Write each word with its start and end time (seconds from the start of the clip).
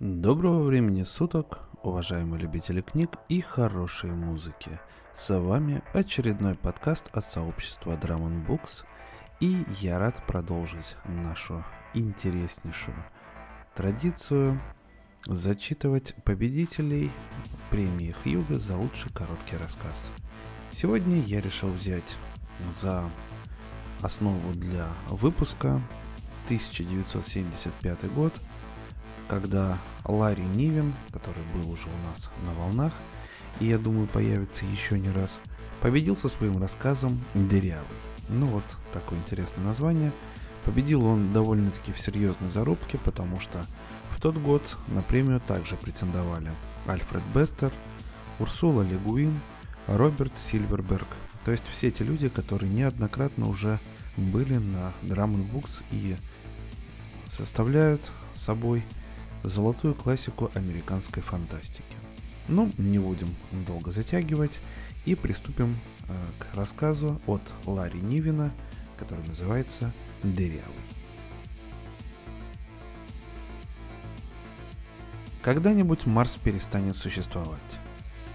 Доброго 0.00 0.62
времени 0.62 1.02
суток, 1.02 1.58
уважаемые 1.82 2.40
любители 2.40 2.82
книг 2.82 3.16
и 3.28 3.40
хорошей 3.40 4.12
музыки. 4.12 4.78
С 5.12 5.36
вами 5.36 5.82
очередной 5.92 6.54
подкаст 6.54 7.08
от 7.12 7.24
сообщества 7.24 7.98
Drum 8.00 8.46
Books, 8.46 8.84
и 9.40 9.64
я 9.80 9.98
рад 9.98 10.24
продолжить 10.24 10.94
нашу 11.04 11.64
интереснейшую 11.94 12.96
традицию 13.74 14.60
зачитывать 15.26 16.14
победителей 16.22 17.10
премии 17.68 18.12
Хьюга 18.12 18.60
за 18.60 18.76
лучший 18.76 19.12
короткий 19.12 19.56
рассказ. 19.56 20.12
Сегодня 20.70 21.20
я 21.24 21.40
решил 21.40 21.72
взять 21.72 22.18
за 22.70 23.10
основу 24.00 24.52
для 24.52 24.86
выпуска 25.08 25.82
1975 26.46 28.14
год– 28.14 28.32
когда 29.28 29.78
Ларри 30.04 30.44
Нивен, 30.44 30.94
который 31.12 31.42
был 31.54 31.70
уже 31.70 31.88
у 31.88 32.08
нас 32.10 32.30
на 32.44 32.54
волнах, 32.54 32.92
и 33.60 33.66
я 33.66 33.78
думаю 33.78 34.06
появится 34.06 34.64
еще 34.64 34.98
не 34.98 35.10
раз, 35.10 35.40
победил 35.80 36.16
со 36.16 36.28
своим 36.28 36.60
рассказом 36.60 37.22
«Дырявый». 37.34 37.86
Ну 38.28 38.46
вот, 38.46 38.64
такое 38.92 39.18
интересное 39.18 39.64
название. 39.64 40.12
Победил 40.64 41.04
он 41.04 41.32
довольно-таки 41.32 41.92
в 41.92 42.00
серьезной 42.00 42.50
зарубке, 42.50 42.98
потому 42.98 43.40
что 43.40 43.64
в 44.14 44.20
тот 44.20 44.36
год 44.36 44.76
на 44.88 45.02
премию 45.02 45.40
также 45.40 45.76
претендовали 45.76 46.50
Альфред 46.86 47.22
Бестер, 47.34 47.72
Урсула 48.38 48.82
Легуин, 48.82 49.40
Роберт 49.86 50.38
Сильверберг. 50.38 51.06
То 51.44 51.52
есть 51.52 51.64
все 51.70 51.90
те 51.90 52.04
люди, 52.04 52.28
которые 52.28 52.70
неоднократно 52.70 53.48
уже 53.48 53.80
были 54.16 54.56
на 54.56 54.92
Drum 55.02 55.50
Books 55.50 55.82
и 55.90 56.16
составляют 57.24 58.10
собой 58.34 58.84
золотую 59.42 59.94
классику 59.94 60.50
американской 60.54 61.22
фантастики. 61.22 61.84
Ну, 62.48 62.72
не 62.78 62.98
будем 62.98 63.34
долго 63.66 63.92
затягивать 63.92 64.58
и 65.04 65.14
приступим 65.14 65.78
э, 66.08 66.14
к 66.38 66.56
рассказу 66.56 67.20
от 67.26 67.42
Ларри 67.66 68.00
Нивина, 68.00 68.52
который 68.98 69.26
называется 69.26 69.92
«Дырявый». 70.22 70.64
Когда-нибудь 75.42 76.06
Марс 76.06 76.36
перестанет 76.36 76.96
существовать. 76.96 77.60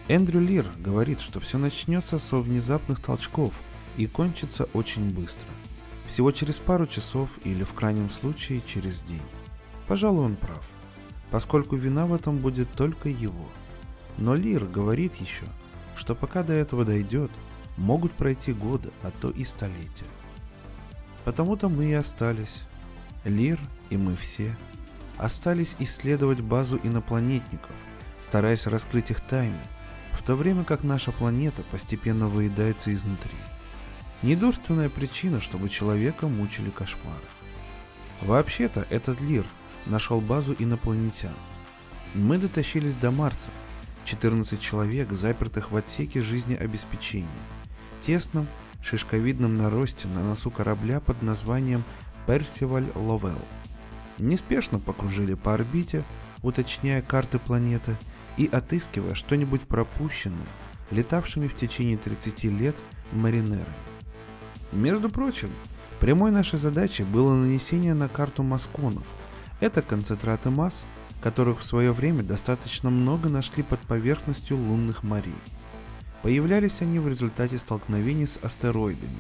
Эндрю 0.08 0.40
Лир 0.40 0.66
говорит, 0.80 1.20
что 1.20 1.40
все 1.40 1.58
начнется 1.58 2.18
со 2.18 2.38
внезапных 2.38 3.00
толчков 3.00 3.54
и 3.98 4.08
кончится 4.08 4.66
очень 4.74 5.14
быстро. 5.14 5.48
Всего 6.08 6.32
через 6.32 6.60
пару 6.60 6.88
часов 6.88 7.30
или 7.44 7.64
в 7.64 7.74
крайнем 7.74 8.10
случае 8.10 8.62
через 8.66 9.02
день. 9.04 9.22
Пожалуй, 9.88 10.26
он 10.26 10.36
прав 10.36 10.64
поскольку 11.34 11.76
вина 11.76 12.06
в 12.06 12.14
этом 12.14 12.38
будет 12.38 12.72
только 12.74 13.10
его. 13.10 13.50
Но 14.20 14.36
Лир 14.36 14.66
говорит 14.66 15.16
еще, 15.16 15.46
что 15.96 16.14
пока 16.14 16.44
до 16.44 16.54
этого 16.54 16.86
дойдет, 16.86 17.32
могут 17.76 18.12
пройти 18.12 18.54
годы, 18.54 18.92
а 19.02 19.10
то 19.10 19.32
и 19.32 19.44
столетия. 19.44 20.06
Потому-то 21.26 21.70
мы 21.70 21.86
и 21.86 21.94
остались. 21.94 22.62
Лир 23.26 23.60
и 23.90 23.98
мы 23.98 24.16
все 24.16 24.56
остались 25.18 25.76
исследовать 25.80 26.40
базу 26.40 26.80
инопланетников, 26.84 27.76
стараясь 28.22 28.68
раскрыть 28.68 29.10
их 29.10 29.20
тайны, 29.20 29.62
в 30.12 30.22
то 30.22 30.36
время 30.36 30.64
как 30.64 30.84
наша 30.84 31.12
планета 31.12 31.64
постепенно 31.72 32.28
выедается 32.28 32.94
изнутри. 32.94 33.38
Недурственная 34.22 34.90
причина, 34.90 35.42
чтобы 35.42 35.70
человека 35.70 36.28
мучили 36.28 36.70
кошмары. 36.70 37.26
Вообще-то 38.22 38.86
этот 38.92 39.20
Лир– 39.20 39.48
нашел 39.86 40.22
базу 40.22 40.56
инопланетян. 40.58 41.34
Мы 42.14 42.38
дотащились 42.38 42.96
до 42.96 43.12
Марса. 43.12 43.50
14 44.06 44.60
человек, 44.60 45.12
запертых 45.12 45.72
в 45.72 45.76
отсеке 45.76 46.22
жизнеобеспечения. 46.22 47.28
Тесном, 48.02 48.48
шишковидном 48.82 49.58
наросте 49.58 50.08
на 50.10 50.22
носу 50.22 50.52
корабля 50.52 51.00
под 51.00 51.22
названием 51.22 51.84
Персиваль 52.28 52.92
Ловел. 52.96 53.40
Неспешно 54.20 54.80
покружили 54.80 55.34
по 55.34 55.54
орбите, 55.54 56.04
уточняя 56.42 57.02
карты 57.02 57.40
планеты 57.40 57.98
и 58.38 58.50
отыскивая 58.52 59.16
что-нибудь 59.16 59.62
пропущенное, 59.62 60.46
летавшими 60.92 61.48
в 61.48 61.56
течение 61.56 61.98
30 61.98 62.44
лет 62.46 62.76
маринерами. 63.14 63.66
Между 64.74 65.10
прочим, 65.10 65.50
прямой 66.00 66.32
нашей 66.32 66.60
задачей 66.60 67.04
было 67.04 67.34
нанесение 67.34 67.94
на 67.94 68.10
карту 68.10 68.44
масконов– 68.44 69.04
это 69.64 69.82
концентраты 69.82 70.50
масс, 70.50 70.86
которых 71.22 71.62
в 71.62 71.64
свое 71.64 71.94
время 71.94 72.22
достаточно 72.22 72.90
много 72.90 73.30
нашли 73.30 73.64
под 73.64 73.80
поверхностью 73.80 74.58
лунных 74.58 75.04
морей. 75.04 75.34
Появлялись 76.22 76.82
они 76.82 77.00
в 77.00 77.08
результате 77.08 77.58
столкновений 77.58 78.28
с 78.28 78.38
астероидами, 78.44 79.20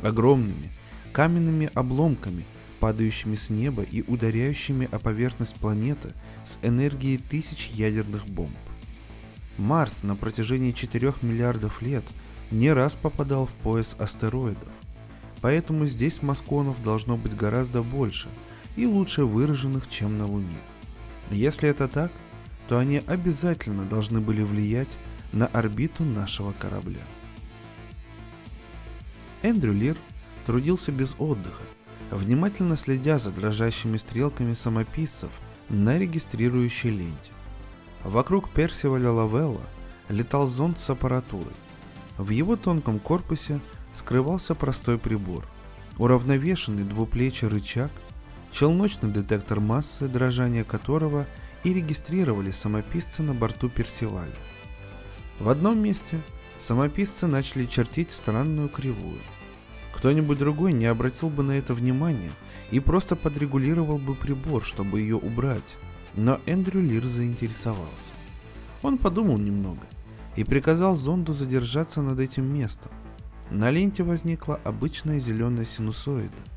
огромными 0.00 0.70
каменными 1.12 1.68
обломками, 1.74 2.44
падающими 2.78 3.34
с 3.34 3.50
неба 3.50 3.82
и 3.82 4.02
ударяющими 4.02 4.88
о 4.92 5.00
поверхность 5.00 5.56
планеты 5.56 6.10
с 6.46 6.60
энергией 6.62 7.18
тысяч 7.18 7.66
ядерных 7.70 8.28
бомб. 8.28 8.56
Марс 9.58 10.04
на 10.04 10.14
протяжении 10.14 10.70
4 10.70 11.14
миллиардов 11.22 11.82
лет 11.82 12.04
не 12.52 12.72
раз 12.72 12.94
попадал 12.94 13.46
в 13.46 13.54
пояс 13.54 13.96
астероидов, 13.98 14.68
поэтому 15.40 15.84
здесь 15.86 16.22
масконов 16.22 16.80
должно 16.84 17.16
быть 17.16 17.34
гораздо 17.34 17.82
больше– 17.82 18.28
и 18.80 18.86
лучше 18.86 19.26
выраженных, 19.26 19.88
чем 19.90 20.16
на 20.16 20.26
Луне. 20.26 20.56
Если 21.30 21.68
это 21.68 21.86
так, 21.86 22.10
то 22.66 22.78
они 22.78 23.02
обязательно 23.06 23.84
должны 23.84 24.22
были 24.22 24.42
влиять 24.42 24.96
на 25.32 25.46
орбиту 25.48 26.02
нашего 26.02 26.52
корабля. 26.52 27.02
Эндрю 29.42 29.74
Лир 29.74 29.98
трудился 30.46 30.92
без 30.92 31.14
отдыха, 31.18 31.62
внимательно 32.10 32.74
следя 32.74 33.18
за 33.18 33.30
дрожащими 33.32 33.98
стрелками 33.98 34.54
самописцев 34.54 35.30
на 35.68 35.98
регистрирующей 35.98 36.88
ленте. 36.88 37.32
Вокруг 38.02 38.48
Персиваля 38.48 39.10
Лавелла 39.10 39.66
летал 40.08 40.46
зонд 40.46 40.78
с 40.78 40.88
аппаратурой. 40.88 41.52
В 42.16 42.30
его 42.30 42.56
тонком 42.56 42.98
корпусе 42.98 43.60
скрывался 43.92 44.54
простой 44.54 44.96
прибор, 44.96 45.46
уравновешенный 45.98 46.84
двуплечий 46.84 47.46
рычаг– 47.46 47.90
челночный 48.52 49.10
детектор 49.10 49.60
массы, 49.60 50.08
дрожание 50.08 50.64
которого 50.64 51.26
и 51.64 51.72
регистрировали 51.72 52.50
самописцы 52.50 53.22
на 53.22 53.34
борту 53.34 53.68
Персиваля. 53.68 54.34
В 55.38 55.48
одном 55.48 55.78
месте 55.78 56.20
самописцы 56.58 57.26
начали 57.26 57.66
чертить 57.66 58.12
странную 58.12 58.68
кривую. 58.68 59.20
Кто-нибудь 59.94 60.38
другой 60.38 60.72
не 60.72 60.86
обратил 60.86 61.28
бы 61.28 61.42
на 61.42 61.52
это 61.52 61.74
внимания 61.74 62.32
и 62.70 62.80
просто 62.80 63.16
подрегулировал 63.16 63.98
бы 63.98 64.14
прибор, 64.14 64.64
чтобы 64.64 65.00
ее 65.00 65.16
убрать, 65.16 65.76
но 66.14 66.40
Эндрю 66.46 66.80
Лир 66.80 67.04
заинтересовался. 67.04 68.12
Он 68.82 68.98
подумал 68.98 69.38
немного 69.38 69.86
и 70.36 70.44
приказал 70.44 70.96
зонду 70.96 71.32
задержаться 71.32 72.02
над 72.02 72.20
этим 72.20 72.52
местом. 72.52 72.92
На 73.50 73.70
ленте 73.70 74.02
возникла 74.02 74.60
обычная 74.64 75.18
зеленая 75.18 75.66
синусоида– 75.66 76.30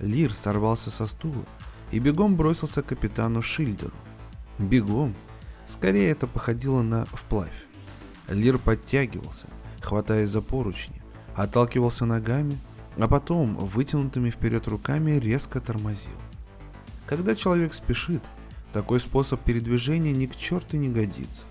Лир 0.00 0.32
сорвался 0.32 0.90
со 0.90 1.06
стула 1.06 1.44
и 1.90 1.98
бегом 1.98 2.36
бросился 2.36 2.82
к 2.82 2.86
капитану 2.86 3.42
Шильдеру. 3.42 3.94
Бегом. 4.58 5.14
Скорее 5.66 6.10
это 6.10 6.26
походило 6.26 6.82
на 6.82 7.06
вплавь. 7.06 7.52
Лир 8.28 8.58
подтягивался, 8.58 9.46
хватаясь 9.80 10.30
за 10.30 10.42
поручни, 10.42 11.00
отталкивался 11.34 12.06
ногами, 12.06 12.58
а 12.96 13.08
потом 13.08 13.56
вытянутыми 13.56 14.30
вперед 14.30 14.66
руками 14.68 15.12
резко 15.12 15.60
тормозил. 15.60 16.16
Когда 17.06 17.34
человек 17.34 17.74
спешит, 17.74 18.22
такой 18.72 19.00
способ 19.00 19.40
передвижения 19.42 20.12
ни 20.12 20.26
к 20.26 20.36
черту 20.36 20.76
не 20.76 20.88
годится. 20.88 21.44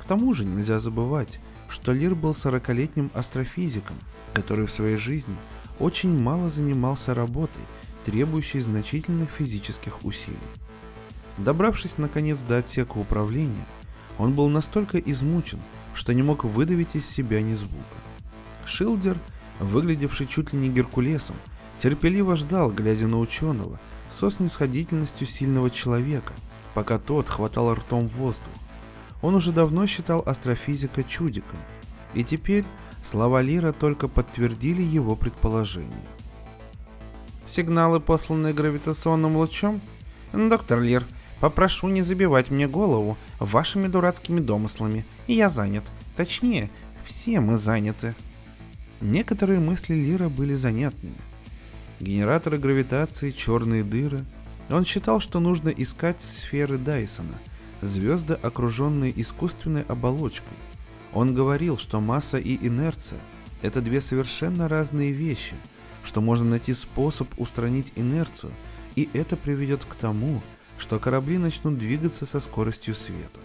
К 0.00 0.04
тому 0.04 0.34
же 0.34 0.44
нельзя 0.44 0.80
забывать, 0.80 1.40
что 1.68 1.92
Лир 1.92 2.14
был 2.14 2.32
40-летним 2.32 3.10
астрофизиком, 3.14 3.96
который 4.34 4.66
в 4.66 4.70
своей 4.70 4.96
жизни 4.96 5.36
очень 5.78 6.16
мало 6.16 6.50
занимался 6.50 7.14
работой, 7.14 7.62
требующей 8.04 8.60
значительных 8.60 9.30
физических 9.30 10.04
усилий. 10.04 10.38
Добравшись 11.38 11.98
наконец 11.98 12.40
до 12.40 12.58
отсека 12.58 12.98
управления, 12.98 13.66
он 14.18 14.34
был 14.34 14.48
настолько 14.48 14.98
измучен, 14.98 15.60
что 15.94 16.12
не 16.14 16.22
мог 16.22 16.44
выдавить 16.44 16.94
из 16.94 17.08
себя 17.08 17.40
ни 17.40 17.54
звука. 17.54 17.96
Шилдер, 18.64 19.18
выглядевший 19.58 20.26
чуть 20.26 20.52
ли 20.52 20.58
не 20.58 20.68
Геркулесом, 20.68 21.36
терпеливо 21.78 22.36
ждал, 22.36 22.70
глядя 22.70 23.08
на 23.08 23.18
ученого, 23.18 23.80
со 24.10 24.30
снисходительностью 24.30 25.26
сильного 25.26 25.70
человека, 25.70 26.34
пока 26.74 26.98
тот 26.98 27.28
хватал 27.28 27.74
ртом 27.74 28.08
воздух. 28.08 28.52
Он 29.22 29.34
уже 29.34 29.52
давно 29.52 29.86
считал 29.86 30.22
астрофизика 30.26 31.02
чудиком, 31.02 31.58
и 32.14 32.24
теперь 32.24 32.64
Слова 33.02 33.42
Лира 33.42 33.72
только 33.72 34.06
подтвердили 34.06 34.82
его 34.82 35.16
предположение. 35.16 35.90
Сигналы, 37.44 38.00
посланные 38.00 38.54
гравитационным 38.54 39.36
лучом? 39.36 39.80
Доктор 40.32 40.80
Лир, 40.80 41.06
Попрошу 41.42 41.88
не 41.88 42.02
забивать 42.02 42.52
мне 42.52 42.68
голову 42.68 43.18
вашими 43.40 43.88
дурацкими 43.88 44.38
домыслами. 44.38 45.04
Я 45.26 45.50
занят. 45.50 45.82
Точнее, 46.14 46.70
все 47.04 47.40
мы 47.40 47.58
заняты. 47.58 48.14
Некоторые 49.00 49.58
мысли 49.58 49.94
Лира 49.94 50.28
были 50.28 50.54
занятными. 50.54 51.16
Генераторы 51.98 52.58
гравитации, 52.58 53.32
черные 53.32 53.82
дыры. 53.82 54.24
Он 54.70 54.84
считал, 54.84 55.18
что 55.18 55.40
нужно 55.40 55.70
искать 55.70 56.20
сферы 56.20 56.78
Дайсона, 56.78 57.34
звезды, 57.80 58.34
окруженные 58.34 59.12
искусственной 59.20 59.82
оболочкой. 59.82 60.56
Он 61.12 61.34
говорил, 61.34 61.76
что 61.76 62.00
масса 62.00 62.38
и 62.38 62.56
инерция– 62.64 63.18
это 63.62 63.80
две 63.80 64.00
совершенно 64.00 64.68
разные 64.68 65.10
вещи, 65.10 65.54
что 66.04 66.20
можно 66.20 66.50
найти 66.50 66.72
способ 66.74 67.28
устранить 67.38 67.92
инерцию, 67.96 68.52
и 68.96 69.08
это 69.12 69.36
приведет 69.36 69.84
к 69.84 69.94
тому, 69.94 70.42
что 70.78 70.98
корабли 70.98 71.38
начнут 71.38 71.78
двигаться 71.78 72.26
со 72.26 72.40
скоростью 72.40 72.94
света. 72.94 73.40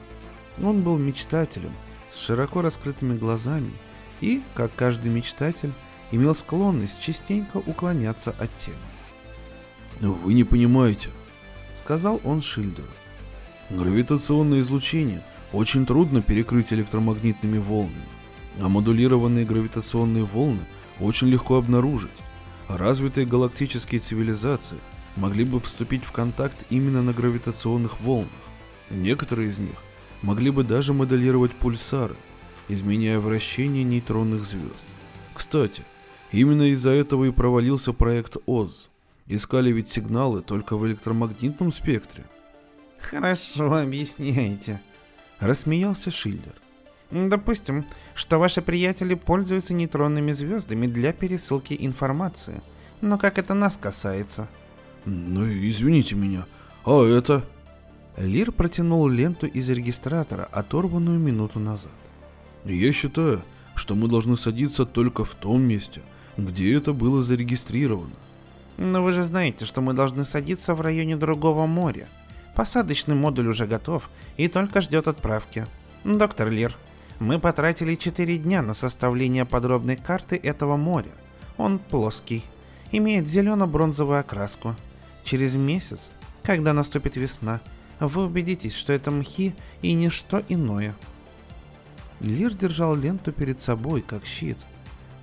Он 0.62 0.82
был 0.82 0.98
мечтателем, 0.98 1.74
с 2.10 2.20
широко 2.20 2.62
раскрытыми 2.62 3.18
глазами– 3.18 3.72
и, 4.22 4.42
как 4.56 4.74
каждый 4.76 5.12
мечтатель, 5.12 5.74
имел 6.12 6.34
склонность 6.34 7.02
частенько 7.02 7.58
уклоняться 7.58 8.32
от 8.32 8.56
темы. 8.56 8.78
«Вы 10.00 10.34
не 10.34 10.44
понимаете»,— 10.44 11.10
сказал 11.74 12.22
он 12.24 12.42
Шильдеру. 12.42 12.88
«Гравитационное 13.70 14.60
излучение 14.62 15.24
очень 15.52 15.86
трудно 15.86 16.22
перекрыть 16.22 16.72
электромагнитными 16.72 17.58
волнами, 17.58 18.06
а 18.62 18.70
модулированные 18.70 19.46
гравитационные 19.46 20.24
волны 20.24 20.62
очень 21.00 21.28
легко 21.28 21.58
обнаружить. 21.58 22.10
Развитые 22.68 23.26
галактические 23.26 24.02
цивилизации 24.02 24.78
могли 25.16 25.46
бы 25.46 25.60
вступить 25.60 26.04
в 26.04 26.12
контакт 26.12 26.66
именно 26.70 27.02
на 27.02 27.14
гравитационных 27.14 28.02
волнах. 28.02 28.30
Некоторые 28.90 29.50
из 29.50 29.60
них 29.60 29.76
могли 30.22 30.52
бы 30.52 30.64
даже 30.64 30.94
моделировать 30.94 31.54
пульсары, 31.54 32.16
изменяя 32.68 33.20
вращение 33.20 33.84
нейтронных 33.84 34.44
звезд. 34.44 34.86
Кстати, 35.34 35.84
именно 36.32 36.72
из-за 36.74 36.90
этого 36.90 37.26
и 37.26 37.32
провалился 37.32 37.94
проект 37.94 38.38
ОЗ. 38.46 38.90
Искали 39.28 39.72
ведь 39.72 39.90
сигналы 39.90 40.42
только 40.42 40.78
в 40.78 40.86
электромагнитном 40.88 41.72
спектре. 41.72 42.26
Хорошо 43.00 43.74
объясняете. 43.76 44.82
Рассмеялся 45.40 46.12
Шиллер. 46.12 46.56
Допустим, 47.12 47.86
что 48.16 48.38
ваши 48.38 48.62
приятели 48.62 49.14
пользуются 49.14 49.74
нейтронными 49.74 50.32
звездами 50.32 50.88
для 50.88 51.14
пересылки 51.14 51.76
информации. 51.80 52.62
Но 53.02 53.18
как 53.18 53.38
это 53.38 53.54
нас 53.54 53.78
касается? 53.78 54.48
Ну, 55.06 55.48
извините 55.48 56.16
меня. 56.16 56.46
А 56.86 57.06
это? 57.06 57.46
Лир 58.18 58.52
протянул 58.52 59.08
ленту 59.08 59.46
из 59.46 59.70
регистратора, 59.70 60.46
оторванную 60.52 61.20
минуту 61.20 61.60
назад. 61.60 61.92
Я 62.66 62.92
считаю, 62.92 63.44
что 63.76 63.96
мы 63.96 64.08
должны 64.08 64.36
садиться 64.36 64.86
только 64.86 65.24
в 65.24 65.34
том 65.36 65.62
месте, 65.62 66.02
где 66.36 66.76
это 66.76 66.94
было 66.94 67.22
зарегистрировано. 67.22 68.16
Но 68.78 69.02
вы 69.02 69.12
же 69.12 69.24
знаете, 69.24 69.66
что 69.66 69.82
мы 69.82 69.94
должны 69.94 70.24
садиться 70.24 70.74
в 70.74 70.82
районе 70.82 71.16
другого 71.16 71.68
моря. 71.68 72.08
Посадочный 72.56 73.16
модуль 73.16 73.48
уже 73.48 73.66
готов 73.66 74.10
и 74.36 74.48
только 74.48 74.82
ждет 74.82 75.08
отправки. 75.08 75.68
Доктор 76.04 76.50
Лир, 76.50 76.76
мы 77.20 77.40
потратили 77.40 77.96
4 77.96 78.38
дня 78.38 78.62
на 78.62 78.74
составление 78.74 79.46
подробной 79.46 79.96
карты 79.96 80.36
этого 80.36 80.78
моря. 80.78 81.12
Он 81.58 81.80
плоский, 81.80 82.44
имеет 82.92 83.28
зелено-бронзовую 83.28 84.20
окраску. 84.20 84.76
Через 85.24 85.56
месяц, 85.56 86.12
когда 86.44 86.74
наступит 86.74 87.16
весна, 87.16 87.62
вы 88.00 88.26
убедитесь, 88.26 88.76
что 88.76 88.94
это 88.94 89.12
мхи 89.12 89.56
и 89.82 89.94
ничто 89.94 90.42
иное– 90.48 90.96
Лир 92.20 92.54
держал 92.54 92.96
ленту 92.96 93.32
перед 93.32 93.60
собой, 93.60 94.02
как 94.02 94.26
щит. 94.26 94.58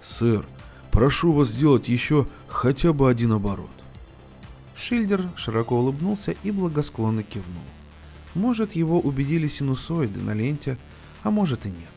«Сэр, 0.00 0.46
прошу 0.90 1.32
вас 1.32 1.48
сделать 1.48 1.88
еще 1.88 2.28
хотя 2.46 2.92
бы 2.92 3.10
один 3.10 3.32
оборот». 3.32 3.70
Шильдер 4.76 5.22
широко 5.36 5.78
улыбнулся 5.78 6.34
и 6.42 6.50
благосклонно 6.50 7.22
кивнул. 7.22 7.64
Может, 8.34 8.72
его 8.72 9.00
убедили 9.00 9.46
синусоиды 9.46 10.20
на 10.20 10.34
ленте, 10.34 10.78
а 11.24 11.30
может 11.30 11.66
и 11.66 11.70
нет. 11.70 11.90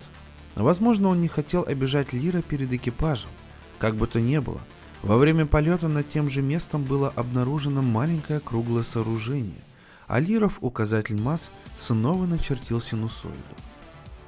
Возможно, 0.56 1.10
он 1.10 1.22
не 1.22 1.28
хотел 1.28 1.64
обижать 1.68 2.14
Лира 2.14 2.42
перед 2.42 2.74
экипажем. 2.74 3.30
Как 3.78 3.96
бы 3.96 4.08
то 4.08 4.20
ни 4.20 4.40
было, 4.40 4.62
во 5.04 5.18
время 5.18 5.46
полета 5.46 5.88
над 5.88 6.10
тем 6.10 6.32
же 6.32 6.42
местом 6.42 6.84
было 6.84 7.14
обнаружено 7.16 7.84
маленькое 7.84 8.40
круглое 8.40 8.84
сооружение, 8.84 9.62
а 10.08 10.20
Лиров 10.20 10.58
указатель 10.62 11.22
масс 11.22 11.52
снова 11.78 12.26
начертил 12.26 12.82
синусоиду. 12.82 13.36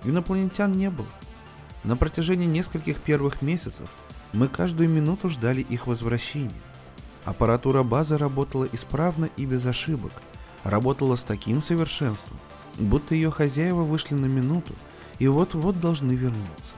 Инопланетян 0.04 0.72
не 0.72 0.92
было. 0.92 1.08
На 1.84 1.96
протяжении 1.96 2.46
нескольких 2.46 3.02
первых 3.02 3.42
месяцев 3.42 3.90
мы 4.34 4.48
каждую 4.48 4.90
минуту 4.90 5.30
ждали 5.30 5.62
их 5.62 5.88
возвращения. 5.88 6.52
Аппаратура 7.26 7.84
базы 7.84 8.18
работала 8.18 8.68
исправно 8.72 9.30
и 9.38 9.46
без 9.46 9.66
ошибок, 9.66 10.12
работала 10.64 11.16
с 11.16 11.24
таким 11.24 11.62
совершенством, 11.62 12.38
будто 12.78 13.16
ее 13.16 13.32
хозяева 13.32 13.84
вышли 13.84 14.14
на 14.14 14.26
минуту 14.26 14.74
и 15.20 15.28
вот-вот 15.28 15.80
должны 15.80 16.14
вернуться. 16.14 16.74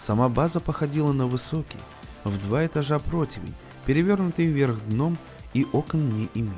Сама 0.00 0.28
база 0.28 0.60
походила 0.60 1.12
на 1.12 1.26
высокий, 1.26 1.78
в 2.24 2.38
два 2.40 2.66
этажа 2.66 2.98
противень, 2.98 3.54
перевернутый 3.84 4.46
вверх 4.46 4.82
дном 4.86 5.16
и 5.54 5.66
окон 5.72 6.08
не 6.08 6.28
имел. 6.34 6.54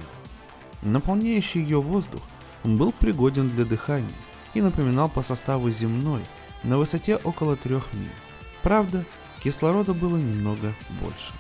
Наполняющий 0.82 1.62
ее 1.62 1.81
воздух 1.82 2.23
был 2.65 2.93
пригоден 2.93 3.50
для 3.50 3.65
дыхания, 3.65 4.09
и 4.55 4.61
напоминал 4.61 5.09
по 5.09 5.23
составу 5.23 5.70
земной, 5.70 6.23
на 6.62 6.79
высоте 6.79 7.17
около 7.17 7.56
трех 7.56 7.93
миль. 7.93 8.11
Правда, 8.62 9.05
кислорода 9.43 9.94
было 9.94 10.17
немного 10.17 10.75
больше. 11.00 11.32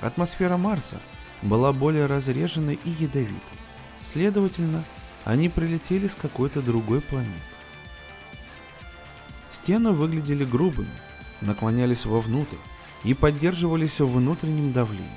Атмосфера 0.00 0.56
Марса 0.56 1.00
была 1.42 1.72
более 1.72 2.06
разреженной 2.06 2.78
и 2.84 2.90
ядовитой. 2.90 3.58
Следовательно, 4.02 4.84
они 5.24 5.48
прилетели 5.48 6.08
с 6.08 6.14
какой-то 6.14 6.62
другой 6.62 7.00
планеты. 7.00 7.49
Стены 9.50 9.90
выглядели 9.90 10.44
грубыми, 10.44 10.88
наклонялись 11.40 12.06
вовнутрь 12.06 12.56
и 13.04 13.14
поддерживались 13.14 14.00
в 14.00 14.10
внутреннем 14.10 14.72
давлении. 14.72 15.10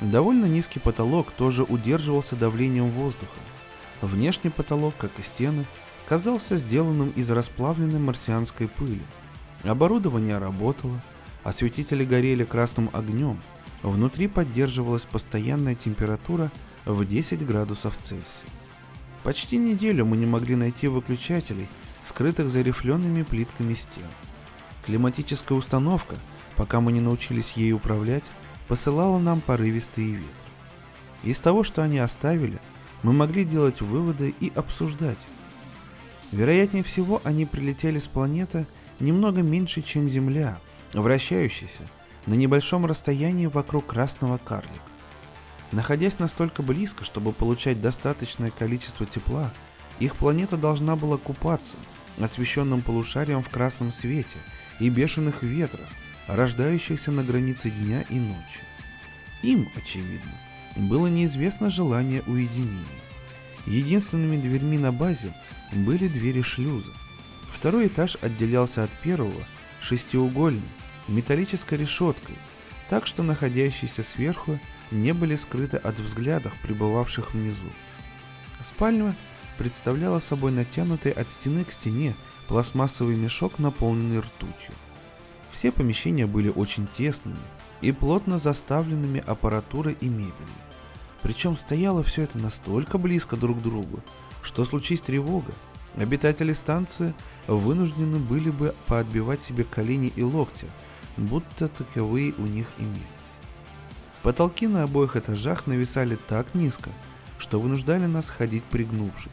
Довольно 0.00 0.46
низкий 0.46 0.80
потолок 0.80 1.30
тоже 1.30 1.62
удерживался 1.62 2.36
давлением 2.36 2.90
воздуха. 2.90 3.38
Внешний 4.00 4.50
потолок, 4.50 4.94
как 4.98 5.12
и 5.18 5.22
стены, 5.22 5.64
казался 6.08 6.56
сделанным 6.56 7.10
из 7.10 7.30
расплавленной 7.30 8.00
марсианской 8.00 8.68
пыли. 8.68 9.02
Оборудование 9.62 10.38
работало, 10.38 11.00
осветители 11.44 12.04
горели 12.04 12.44
красным 12.44 12.90
огнем, 12.92 13.40
внутри 13.82 14.26
поддерживалась 14.26 15.04
постоянная 15.04 15.76
температура 15.76 16.50
в 16.84 17.04
10 17.04 17.46
градусов 17.46 17.96
Цельсия. 18.00 18.48
Почти 19.22 19.56
неделю 19.56 20.04
мы 20.04 20.16
не 20.16 20.26
могли 20.26 20.56
найти 20.56 20.88
выключателей, 20.88 21.68
скрытых 22.12 22.48
за 22.48 22.62
рифлеными 22.62 23.22
плитками 23.22 23.74
стен. 23.74 24.08
Климатическая 24.86 25.56
установка, 25.56 26.16
пока 26.56 26.80
мы 26.80 26.92
не 26.92 27.00
научились 27.00 27.52
ей 27.56 27.72
управлять, 27.72 28.24
посылала 28.68 29.18
нам 29.18 29.40
порывистые 29.40 30.12
ветры. 30.12 30.28
Из 31.22 31.40
того, 31.40 31.64
что 31.64 31.82
они 31.82 31.98
оставили, 31.98 32.58
мы 33.02 33.12
могли 33.12 33.44
делать 33.44 33.80
выводы 33.80 34.34
и 34.40 34.52
обсуждать, 34.54 35.18
Вероятнее 36.32 36.82
всего, 36.82 37.20
они 37.24 37.44
прилетели 37.44 37.98
с 37.98 38.08
планеты 38.08 38.66
немного 39.00 39.42
меньше, 39.42 39.82
чем 39.82 40.08
Земля, 40.08 40.58
вращающейся 40.94 41.82
на 42.24 42.34
небольшом 42.34 42.86
расстоянии 42.86 43.46
вокруг 43.46 43.86
красного 43.86 44.38
карлика. 44.38 44.82
Находясь 45.72 46.18
настолько 46.18 46.62
близко, 46.62 47.04
чтобы 47.04 47.32
получать 47.32 47.82
достаточное 47.82 48.50
количество 48.50 49.04
тепла, 49.04 49.52
их 50.00 50.16
планета 50.16 50.56
должна 50.56 50.96
была 50.96 51.18
купаться 51.18 51.76
освещенным 52.20 52.82
полушарием 52.82 53.42
в 53.42 53.48
красном 53.48 53.92
свете 53.92 54.38
и 54.80 54.88
бешеных 54.88 55.42
ветрах, 55.42 55.88
рождающихся 56.26 57.10
на 57.10 57.24
границе 57.24 57.70
дня 57.70 58.04
и 58.08 58.18
ночи. 58.18 58.60
Им, 59.42 59.70
очевидно, 59.74 60.32
было 60.76 61.06
неизвестно 61.08 61.70
желание 61.70 62.22
уединения. 62.22 63.02
Единственными 63.66 64.36
дверьми 64.36 64.78
на 64.78 64.92
базе 64.92 65.34
были 65.72 66.08
двери 66.08 66.42
шлюза. 66.42 66.92
Второй 67.52 67.86
этаж 67.86 68.16
отделялся 68.20 68.84
от 68.84 68.90
первого 69.02 69.46
шестиугольной 69.80 70.62
металлической 71.08 71.78
решеткой, 71.78 72.36
так 72.88 73.06
что 73.06 73.22
находящиеся 73.22 74.02
сверху 74.02 74.58
не 74.90 75.12
были 75.12 75.36
скрыты 75.36 75.76
от 75.76 75.98
взглядов 75.98 76.52
пребывавших 76.62 77.34
внизу. 77.34 77.70
Спальня 78.62 79.16
представляла 79.58 80.20
собой 80.20 80.52
натянутый 80.52 81.12
от 81.12 81.30
стены 81.30 81.64
к 81.64 81.72
стене 81.72 82.14
пластмассовый 82.48 83.16
мешок, 83.16 83.58
наполненный 83.58 84.20
ртутью. 84.20 84.74
Все 85.52 85.70
помещения 85.70 86.26
были 86.26 86.48
очень 86.48 86.86
тесными 86.86 87.36
и 87.80 87.92
плотно 87.92 88.38
заставленными 88.38 89.22
аппаратурой 89.26 89.96
и 90.00 90.08
мебелью. 90.08 90.32
Причем 91.22 91.56
стояло 91.56 92.02
все 92.02 92.22
это 92.22 92.38
настолько 92.38 92.98
близко 92.98 93.36
друг 93.36 93.58
к 93.58 93.62
другу, 93.62 94.00
что 94.42 94.64
случись 94.64 95.00
тревога, 95.00 95.52
обитатели 95.96 96.52
станции 96.52 97.14
вынуждены 97.46 98.18
были 98.18 98.50
бы 98.50 98.74
поотбивать 98.86 99.42
себе 99.42 99.64
колени 99.64 100.12
и 100.16 100.22
локти, 100.22 100.66
будто 101.16 101.68
таковые 101.68 102.34
у 102.38 102.42
них 102.42 102.66
имелись. 102.78 103.06
Потолки 104.22 104.66
на 104.66 104.84
обоих 104.84 105.16
этажах 105.16 105.66
нависали 105.66 106.16
так 106.16 106.54
низко, 106.54 106.90
что 107.42 107.60
вынуждали 107.60 108.06
нас 108.06 108.30
ходить 108.30 108.62
пригнувшись. 108.62 109.32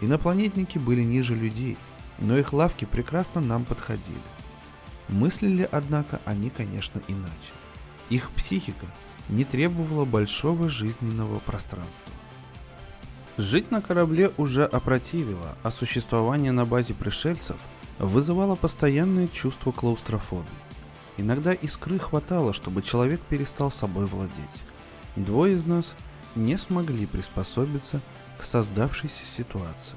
Инопланетники 0.00 0.78
были 0.78 1.02
ниже 1.02 1.34
людей, 1.34 1.76
но 2.20 2.38
их 2.38 2.52
лавки 2.52 2.84
прекрасно 2.84 3.40
нам 3.40 3.64
подходили. 3.64 4.16
Мыслили, 5.08 5.68
однако, 5.70 6.20
они, 6.24 6.48
конечно, 6.48 7.02
иначе. 7.08 7.52
Их 8.08 8.30
психика 8.30 8.86
не 9.28 9.44
требовала 9.44 10.04
большого 10.04 10.68
жизненного 10.68 11.40
пространства. 11.40 12.12
Жить 13.36 13.72
на 13.72 13.82
корабле 13.82 14.30
уже 14.36 14.64
опротивило, 14.64 15.58
а 15.64 15.72
существование 15.72 16.52
на 16.52 16.64
базе 16.64 16.94
пришельцев 16.94 17.56
вызывало 17.98 18.54
постоянное 18.54 19.26
чувство 19.26 19.72
клаустрофобии. 19.72 20.46
Иногда 21.16 21.52
искры 21.52 21.98
хватало, 21.98 22.52
чтобы 22.52 22.82
человек 22.82 23.20
перестал 23.22 23.72
собой 23.72 24.06
владеть. 24.06 24.34
Двое 25.16 25.54
из 25.54 25.66
нас 25.66 25.96
не 26.36 26.56
смогли 26.56 27.06
приспособиться 27.06 28.00
к 28.38 28.42
создавшейся 28.42 29.26
ситуации. 29.26 29.96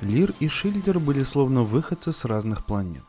Лир 0.00 0.34
и 0.40 0.48
Шильдер 0.48 0.98
были 0.98 1.22
словно 1.22 1.62
выходцы 1.62 2.12
с 2.12 2.24
разных 2.24 2.66
планет. 2.66 3.04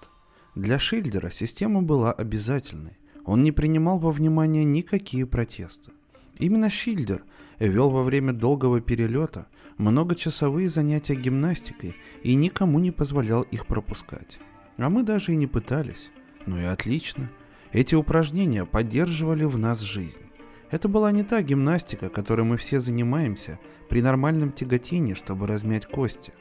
Для 0.55 0.77
Шильдера 0.77 1.31
система 1.31 1.81
была 1.81 2.12
обязательной. 2.12 2.97
Он 3.25 3.41
не 3.41 3.51
принимал 3.51 3.97
во 3.97 4.12
внимание 4.12 4.63
никакие 4.63 5.25
протесты. 5.25 5.91
Именно 6.38 6.69
Шильдер 6.69 7.23
вел 7.57 7.89
во 7.89 8.03
время 8.03 8.33
долгого 8.33 8.79
перелета 8.81 9.47
многочасовые 9.77 10.69
занятия 10.69 11.15
гимнастикой 11.15 11.95
и 12.21 12.35
никому 12.35 12.79
не 12.79 12.91
позволял 12.91 13.41
их 13.41 13.65
пропускать. 13.65 14.38
А 14.77 14.89
мы 14.89 15.03
даже 15.03 15.33
и 15.33 15.35
не 15.35 15.47
пытались. 15.47 16.12
Ну 16.45 16.59
и 16.59 16.63
отлично. 16.63 17.31
Эти 17.74 17.96
упражнения 17.96 18.65
поддерживали 18.65 19.46
в 19.46 19.58
нас 19.58 19.82
жизнь. 19.82 20.22
Это 20.70 20.88
была 20.88 21.12
не 21.12 21.24
та 21.24 21.42
гимнастика, 21.42 22.10
которой 22.10 22.44
мы 22.44 22.58
все 22.58 22.80
занимаемся 22.80 23.60
при 23.89 24.01
нормальном 24.01 24.51
тяготении, 24.51 25.15
чтобы 25.15 25.48
размять 25.48 25.88
кости. 25.88 26.34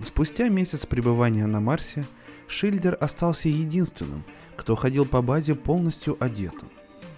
Спустя 0.00 0.48
месяц 0.48 0.86
пребывания 0.86 1.46
на 1.46 1.60
Марсе 1.60 2.06
Шильдер 2.46 2.96
остался 3.00 3.48
единственным, 3.48 4.24
кто 4.56 4.76
ходил 4.76 5.06
по 5.06 5.22
базе 5.22 5.56
полностью 5.56 6.16
одетым. 6.20 6.68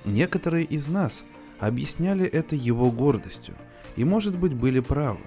Некоторые 0.06 0.64
из 0.64 0.88
нас 0.88 1.22
объясняли 1.58 2.24
это 2.24 2.56
его 2.56 2.90
гордостью, 2.90 3.54
и, 3.96 4.04
может 4.04 4.34
быть, 4.38 4.54
были 4.54 4.80
правы. 4.80 5.20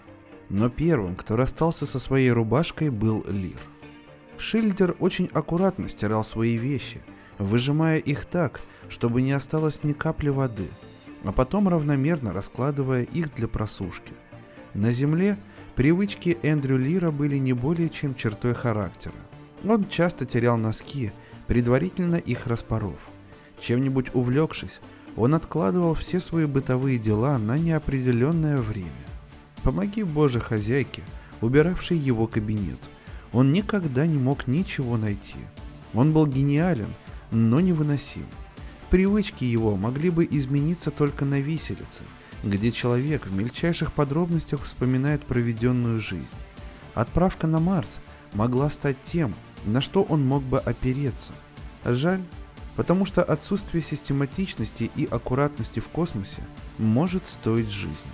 Но 0.50 0.69
первым, 0.69 1.15
кто 1.15 1.36
расстался 1.36 1.86
со 1.86 2.00
своей 2.00 2.31
рубашкой, 2.31 2.89
был 2.89 3.24
Лир. 3.27 3.60
Шильдер 4.38 4.95
очень 5.00 5.29
аккуратно 5.31 5.88
стирал 5.88 6.24
свои 6.24 6.57
вещи, 6.57 7.01
выжимая 7.43 7.98
их 7.98 8.25
так, 8.25 8.62
чтобы 8.89 9.21
не 9.21 9.31
осталось 9.31 9.83
ни 9.83 9.93
капли 9.93 10.29
воды– 10.29 10.67
а 11.24 11.31
потом 11.31 11.67
равномерно 11.67 12.33
раскладывая 12.33 13.03
их 13.03 13.33
для 13.36 13.48
просушки. 13.48 14.13
На 14.74 14.91
земле 14.91 15.38
привычки 15.75 16.38
Эндрю 16.43 16.77
Лира 16.77 17.12
были 17.12 17.38
не 17.38 17.53
более 17.53 17.89
чем 17.89 18.15
чертой 18.15 18.53
характера. 18.53 19.15
Он 19.63 19.88
часто 19.88 20.25
терял 20.25 20.57
носки, 20.57 21.12
предварительно 21.48 22.15
их 22.15 22.48
распоров. 22.48 22.98
Чем-нибудь 23.60 24.15
увлекшись, 24.15 24.79
он 25.15 25.36
откладывал 25.36 25.93
все 25.93 26.19
свои 26.19 26.45
бытовые 26.45 26.98
дела 26.98 27.38
на 27.38 27.57
неопределенное 27.57 28.60
время. 28.60 28.91
Помоги 29.62 30.03
Боже 30.03 30.39
хозяйке, 30.39 31.03
убиравшей 31.41 31.98
его 31.98 32.25
кабинет. 32.25 32.79
Он 33.33 33.51
никогда 33.51 34.07
не 34.07 34.17
мог 34.17 34.48
ничего 34.48 34.98
найти. 34.98 35.38
Он 35.93 36.13
был 36.13 36.25
гениален, 36.25 36.89
но 37.31 37.59
невыносим. 37.59 38.25
Привычки 38.89 39.45
его 39.45 39.77
могли 39.77 40.09
бы 40.09 40.27
измениться 40.29 40.91
только 40.91 41.25
на 41.25 41.39
виселице, 41.39 42.03
где 42.43 42.71
человек 42.71 43.25
в 43.25 43.33
мельчайших 43.33 43.93
подробностях 43.93 44.63
вспоминает 44.63 45.25
проведенную 45.25 46.00
жизнь. 46.00 46.27
Отправка 46.93 47.47
на 47.47 47.59
Марс 47.59 48.00
могла 48.33 48.69
стать 48.69 49.01
тем, 49.01 49.33
на 49.65 49.81
что 49.81 50.03
он 50.03 50.25
мог 50.25 50.43
бы 50.43 50.59
опереться. 50.59 51.31
Жаль, 51.85 52.21
потому 52.75 53.05
что 53.05 53.23
отсутствие 53.23 53.81
систематичности 53.81 54.91
и 54.95 55.05
аккуратности 55.05 55.79
в 55.79 55.88
космосе 55.88 56.41
может 56.77 57.27
стоить 57.27 57.71
жизни. 57.71 58.11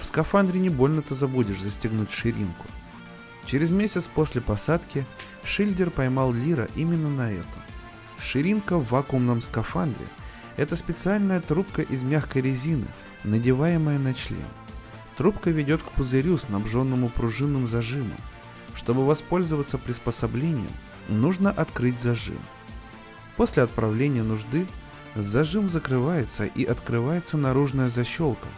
В 0.00 0.04
скафандре 0.04 0.58
не 0.58 0.68
больно-то 0.68 1.14
забудешь 1.14 1.60
застегнуть 1.60 2.10
ширинку. 2.10 2.66
Через 3.46 3.70
месяц 3.70 4.08
после 4.12 4.40
посадки 4.40 5.04
Шильдер 5.44 5.90
поймал 5.90 6.32
Лира 6.32 6.68
именно 6.74 7.08
на 7.08 7.30
этом. 7.30 7.62
Ширинка 8.22 8.78
в 8.78 8.88
вакуумном 8.88 9.40
скафандре– 9.40 10.06
это 10.56 10.76
специальная 10.76 11.40
трубка 11.40 11.82
из 11.82 12.04
мягкой 12.04 12.42
резины, 12.42 12.86
надеваемая 13.24 13.98
на 13.98 14.14
член. 14.14 14.46
Трубка 15.16 15.50
ведет 15.50 15.82
к 15.82 15.90
пузырю, 15.90 16.38
снабженному 16.38 17.08
пружинным 17.08 17.66
зажимом. 17.66 18.16
Чтобы 18.74 19.04
воспользоваться 19.04 19.76
приспособлением, 19.76 20.70
нужно 21.08 21.50
открыть 21.50 22.00
зажим. 22.00 22.38
После 23.36 23.64
отправления 23.64 24.22
нужды 24.22 24.66
зажим 25.16 25.68
закрывается 25.68 26.44
и 26.46 26.64
открывается 26.64 27.36
наружная 27.36 27.88
защелка, 27.88 28.48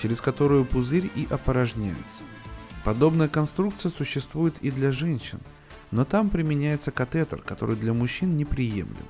через 0.00 0.20
которую 0.20 0.66
пузырь 0.66 1.10
и 1.14 1.26
опорожняется. 1.30 2.24
Подобная 2.84 3.28
конструкция 3.28 3.90
существует 3.90 4.58
и 4.60 4.70
для 4.70 4.92
женщин– 4.92 5.40
но 5.94 6.04
там 6.04 6.28
применяется 6.28 6.90
катетер, 6.90 7.40
который 7.40 7.76
для 7.76 7.92
мужчин 7.92 8.36
неприемлем. 8.36 9.06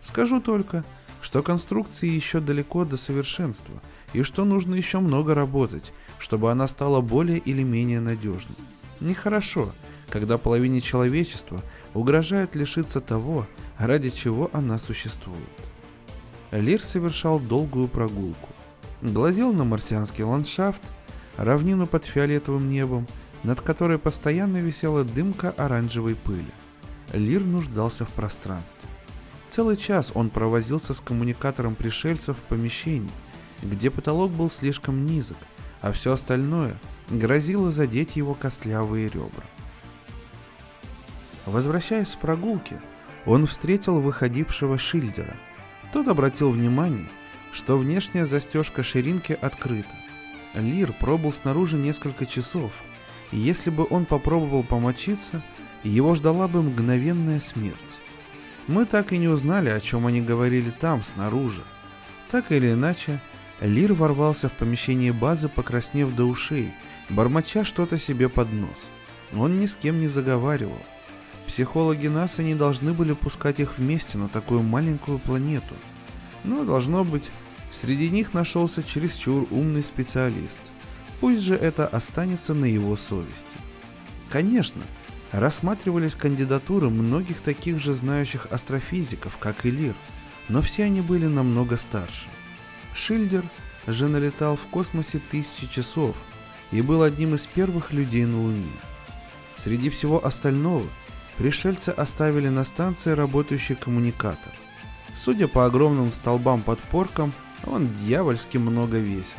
Скажу 0.00 0.40
только, 0.40 0.82
что 1.20 1.42
конструкции 1.42 2.08
еще 2.08 2.40
далеко 2.40 2.86
до 2.86 2.96
совершенства, 2.96 3.82
и 4.14 4.22
что 4.22 4.46
нужно 4.46 4.74
еще 4.74 5.00
много 5.00 5.34
работать, 5.34 5.92
чтобы 6.18 6.50
она 6.50 6.66
стала 6.68 7.02
более 7.02 7.36
или 7.36 7.62
менее 7.62 8.00
надежной. 8.00 8.56
Нехорошо, 9.00 9.72
когда 10.08 10.38
половине 10.38 10.80
человечества 10.80 11.60
угрожает 11.92 12.56
лишиться 12.56 13.02
того, 13.02 13.46
ради 13.76 14.08
чего 14.08 14.48
она 14.54 14.78
существует. 14.78 15.36
Лир 16.50 16.82
совершал 16.82 17.40
долгую 17.40 17.88
прогулку. 17.88 18.48
Глазел 19.02 19.52
на 19.52 19.64
марсианский 19.64 20.24
ландшафт, 20.24 20.82
равнину 21.36 21.86
под 21.86 22.06
фиолетовым 22.06 22.70
небом– 22.70 23.06
над 23.42 23.60
которой 23.60 23.98
постоянно 23.98 24.58
висела 24.58 25.04
дымка 25.04 25.50
оранжевой 25.56 26.14
пыли. 26.14 26.52
Лир 27.12 27.42
нуждался 27.42 28.04
в 28.04 28.10
пространстве. 28.10 28.88
Целый 29.48 29.76
час 29.76 30.12
он 30.14 30.30
провозился 30.30 30.94
с 30.94 31.00
коммуникатором 31.00 31.74
пришельцев 31.74 32.38
в 32.38 32.42
помещении, 32.42 33.10
где 33.62 33.90
потолок 33.90 34.30
был 34.30 34.50
слишком 34.50 35.04
низок, 35.04 35.36
а 35.80 35.92
все 35.92 36.12
остальное 36.12 36.78
грозило 37.10 37.70
задеть 37.70 38.16
его 38.16 38.34
костлявые 38.34 39.08
ребра. 39.08 39.44
Возвращаясь 41.44 42.08
с 42.08 42.16
прогулки, 42.16 42.80
он 43.26 43.46
встретил 43.46 44.00
выходившего 44.00 44.78
Шильдера. 44.78 45.36
Тот 45.92 46.08
обратил 46.08 46.50
внимание, 46.50 47.10
что 47.52 47.76
внешняя 47.76 48.24
застежка 48.24 48.82
ширинки 48.82 49.32
открыта. 49.32 49.94
Лир 50.54 50.94
пробыл 50.98 51.32
снаружи 51.32 51.76
несколько 51.76 52.24
часов– 52.24 52.72
если 53.36 53.70
бы 53.70 53.86
он 53.88 54.04
попробовал 54.04 54.62
помочиться, 54.62 55.42
его 55.82 56.14
ждала 56.14 56.46
бы 56.48 56.62
мгновенная 56.62 57.40
смерть. 57.40 57.76
Мы 58.68 58.84
так 58.84 59.12
и 59.12 59.18
не 59.18 59.28
узнали, 59.28 59.70
о 59.70 59.80
чем 59.80 60.06
они 60.06 60.20
говорили 60.20 60.70
там, 60.70 61.02
снаружи. 61.02 61.62
Так 62.30 62.52
или 62.52 62.72
иначе, 62.72 63.20
Лир 63.60 63.94
ворвался 63.94 64.48
в 64.48 64.52
помещение 64.52 65.12
базы, 65.12 65.48
покраснев 65.48 66.14
до 66.14 66.24
ушей, 66.24 66.72
бормоча 67.08 67.64
что-то 67.64 67.98
себе 67.98 68.28
под 68.28 68.52
нос. 68.52 68.90
Он 69.34 69.58
ни 69.58 69.66
с 69.66 69.74
кем 69.74 69.98
не 69.98 70.08
заговаривал. 70.08 70.78
Психологи 71.46 72.06
НАСА 72.06 72.42
не 72.42 72.54
должны 72.54 72.92
были 72.92 73.14
пускать 73.14 73.60
их 73.60 73.78
вместе 73.78 74.18
на 74.18 74.28
такую 74.28 74.62
маленькую 74.62 75.18
планету. 75.18 75.74
Но, 76.44 76.64
должно 76.64 77.02
быть, 77.02 77.30
среди 77.70 78.10
них 78.10 78.32
нашелся 78.34 78.82
чересчур 78.82 79.46
умный 79.50 79.82
специалист– 79.82 80.60
Пусть 81.22 81.42
же 81.42 81.54
это 81.54 81.86
останется 81.86 82.52
на 82.52 82.64
его 82.64 82.96
совести. 82.96 83.56
Конечно, 84.28 84.82
рассматривались 85.30 86.16
кандидатуры 86.16 86.90
многих 86.90 87.40
таких 87.40 87.78
же 87.78 87.92
знающих 87.92 88.48
астрофизиков, 88.50 89.38
как 89.38 89.64
и 89.64 89.70
Лир, 89.70 89.94
но 90.48 90.62
все 90.62 90.82
они 90.82 91.00
были 91.00 91.26
намного 91.26 91.76
старше. 91.76 92.26
Шильдер 92.92 93.44
же 93.86 94.08
налетал 94.08 94.56
в 94.56 94.62
космосе 94.62 95.20
тысячи 95.30 95.68
часов 95.68 96.16
и 96.72 96.82
был 96.82 97.04
одним 97.04 97.36
из 97.36 97.46
первых 97.46 97.92
людей 97.92 98.24
на 98.24 98.42
Луне. 98.42 98.72
Среди 99.54 99.90
всего 99.90 100.26
остального 100.26 100.88
пришельцы 101.38 101.90
оставили 101.90 102.48
на 102.48 102.64
станции 102.64 103.12
работающий 103.12 103.76
коммуникатор. 103.76 104.52
Судя 105.14 105.46
по 105.46 105.66
огромным 105.66 106.10
столбам 106.10 106.62
подпоркам, 106.62 107.32
он 107.64 107.92
дьявольски 107.92 108.56
много 108.56 108.98
весил. 108.98 109.38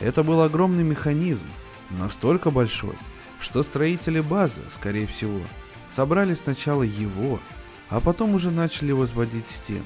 Это 0.00 0.22
был 0.22 0.42
огромный 0.42 0.82
механизм, 0.82 1.46
настолько 1.90 2.50
большой, 2.50 2.96
что 3.40 3.62
строители 3.62 4.20
базы, 4.20 4.62
скорее 4.70 5.06
всего, 5.06 5.40
собрали 5.88 6.34
сначала 6.34 6.82
его, 6.82 7.40
а 7.88 8.00
потом 8.00 8.34
уже 8.34 8.50
начали 8.50 8.92
возводить 8.92 9.48
стены. 9.48 9.84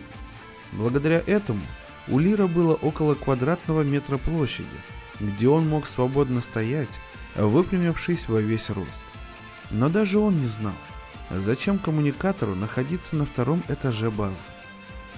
Благодаря 0.73 1.23
этому 1.27 1.65
у 2.09 2.19
Лира 2.19 2.47
было 2.47 2.75
около 2.75 3.15
квадратного 3.15 3.83
метра 3.83 4.17
площади, 4.17 4.67
где 5.21 5.49
он 5.49 5.69
мог 5.69 5.87
свободно 5.87 6.41
стоять, 6.41 6.89
выпрямившись 7.35 8.29
во 8.29 8.41
весь 8.41 8.71
рост. 8.71 9.05
Но 9.71 9.89
даже 9.89 10.19
он 10.19 10.41
не 10.41 10.47
знал, 10.47 10.75
зачем 11.31 11.79
коммуникатору 11.79 12.55
находиться 12.55 13.17
на 13.17 13.27
втором 13.27 13.63
этаже 13.69 14.11
базы. 14.11 14.49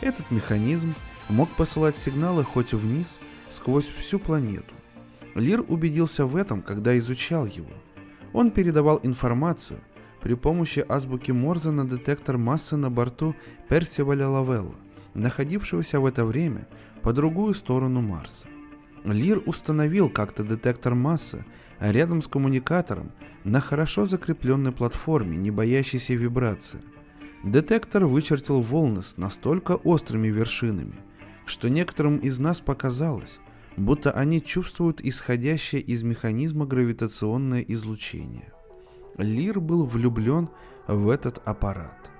Этот 0.00 0.30
механизм 0.30 0.94
мог 1.28 1.50
посылать 1.54 1.96
сигналы 1.96 2.42
хоть 2.42 2.72
вниз, 2.72 3.18
сквозь 3.48 3.86
всю 3.86 4.18
планету. 4.18 4.74
Лир 5.34 5.64
убедился 5.68 6.26
в 6.26 6.36
этом, 6.36 6.62
когда 6.62 6.96
изучал 6.98 7.46
его. 7.46 7.70
Он 8.32 8.50
передавал 8.50 9.00
информацию 9.02 9.80
при 10.20 10.34
помощи 10.34 10.84
азбуки 10.86 11.32
Морзе 11.32 11.70
на 11.70 11.86
детектор 11.86 12.36
массы 12.36 12.76
на 12.76 12.90
борту 12.90 13.34
Персиваля 13.68 14.28
Лавелла, 14.28 14.74
находившегося 15.14 16.00
в 16.00 16.06
это 16.06 16.24
время 16.24 16.68
по 17.02 17.12
другую 17.12 17.54
сторону 17.54 18.00
Марса. 18.00 18.46
Лир 19.04 19.42
установил 19.46 20.10
как-то 20.10 20.44
детектор 20.44 20.94
массы 20.94 21.44
рядом 21.78 22.20
с 22.20 22.28
коммуникатором 22.28 23.12
на 23.44 23.60
хорошо 23.60 24.04
закрепленной 24.04 24.72
платформе, 24.72 25.36
не 25.36 25.50
боящейся 25.50 26.14
вибрации. 26.14 26.80
Детектор 27.42 28.04
вычертил 28.04 28.60
волны 28.60 29.02
с 29.02 29.16
настолько 29.16 29.76
острыми 29.76 30.28
вершинами, 30.28 30.96
что 31.46 31.70
некоторым 31.70 32.18
из 32.18 32.38
нас 32.38 32.60
показалось, 32.60 33.40
будто 33.76 34.10
они 34.10 34.42
чувствуют 34.42 35.00
исходящее 35.00 35.80
из 35.80 36.02
механизма 36.02 36.66
гравитационное 36.66 37.62
излучение. 37.62 38.52
Лир 39.16 39.60
был 39.60 39.84
влюблен 39.86 40.48
в 40.86 41.08
этот 41.08 41.40
аппарат. 41.44 42.10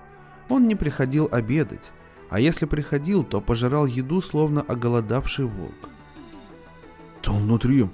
Он 0.49 0.67
не 0.69 0.75
приходил 0.75 1.29
обедать, 1.31 1.93
а 2.29 2.41
если 2.41 2.67
приходил, 2.67 3.25
то 3.25 3.41
пожирал 3.41 3.87
еду, 3.87 4.21
словно 4.21 4.63
оголодавший 4.63 5.47
волк. 5.47 5.89
Там 7.23 7.39
внутри 7.43 7.89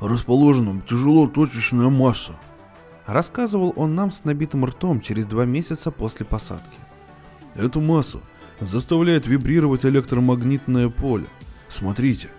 расположена 0.00 0.80
тяжело 0.88 1.26
точечная 1.26 1.88
масса. 1.88 2.32
Рассказывал 3.06 3.72
он 3.76 3.94
нам 3.94 4.10
с 4.10 4.24
набитым 4.24 4.64
ртом 4.64 5.00
через 5.00 5.26
два 5.26 5.44
месяца 5.44 5.90
после 5.90 6.24
посадки. 6.24 6.78
Эту 7.54 7.80
массу 7.80 8.20
заставляет 8.60 9.26
вибрировать 9.26 9.84
электромагнитное 9.84 10.88
поле. 10.88 11.26
Смотрите. 11.72 12.30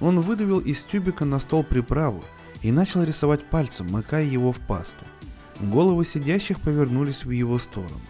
Он 0.00 0.20
выдавил 0.20 0.60
из 0.60 0.82
тюбика 0.82 1.24
на 1.24 1.38
стол 1.38 1.64
приправу 1.64 2.24
и 2.62 2.70
начал 2.70 3.02
рисовать 3.02 3.44
пальцем, 3.44 3.90
макая 3.90 4.24
его 4.24 4.52
в 4.52 4.58
пасту. 4.60 5.04
Головы 5.60 6.04
сидящих 6.04 6.60
повернулись 6.60 7.24
в 7.24 7.30
его 7.30 7.58
сторону. 7.58 8.00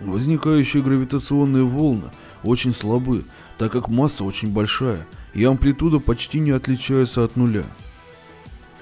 Возникающие 0.00 0.82
гравитационные 0.82 1.64
волны 1.64 2.10
очень 2.42 2.74
слабы, 2.74 3.24
так 3.56 3.72
как 3.72 3.88
масса 3.88 4.24
очень 4.24 4.52
большая– 4.52 5.06
и 5.34 5.44
амплитуда 5.44 6.00
почти 6.00 6.40
не 6.40 6.50
отличается 6.50 7.24
от 7.24 7.36
нуля. 7.36 7.64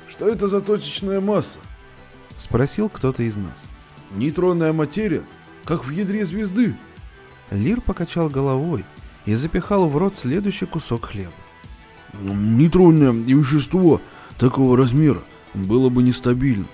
Что 0.09 0.29
это 0.29 0.49
за 0.49 0.61
точечная 0.61 1.21
масса? 1.21 1.59
Спросил 2.37 2.89
кто-то 2.89 3.23
из 3.23 3.37
нас. 3.37 3.65
Нейтронная 4.13 4.73
материя, 4.73 5.23
как 5.65 5.85
в 5.85 5.91
ядре 5.91 6.25
звезды. 6.25 6.77
Лир 7.51 7.81
покачал 7.81 8.29
головой 8.31 8.85
и 9.29 9.35
запихал 9.35 9.91
в 9.91 9.97
рот 9.99 10.15
следующий 10.15 10.65
кусок 10.65 11.05
хлеба. 11.05 11.35
Нейтронное 12.15 13.13
вещество 13.13 14.01
такого 14.39 14.75
размера 14.75 15.21
было 15.53 15.91
бы 15.91 16.03
нестабильно. 16.03 16.65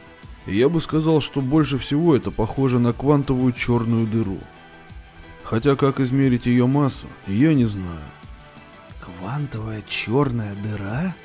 Я 0.46 0.68
бы 0.68 0.80
сказал, 0.80 1.20
что 1.20 1.40
больше 1.40 1.78
всего 1.78 2.14
это 2.14 2.30
похоже 2.30 2.78
на 2.78 2.92
квантовую 2.92 3.52
черную 3.52 4.06
дыру. 4.06 4.38
Хотя 5.42 5.74
как 5.74 5.98
измерить 5.98 6.46
ее 6.46 6.68
массу, 6.68 7.08
я 7.26 7.54
не 7.54 7.64
знаю. 7.64 8.04
«Квантовая 9.00 9.82
черная 9.84 10.54
дыра?» 10.54 11.16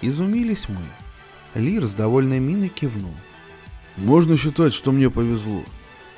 Изумились 0.00 0.70
мы. 0.70 1.60
Лир 1.60 1.84
с 1.84 1.92
довольной 1.92 2.40
миной 2.40 2.70
кивнул. 2.70 3.14
«Можно 3.98 4.38
считать, 4.38 4.72
что 4.72 4.92
мне 4.92 5.10
повезло. 5.10 5.62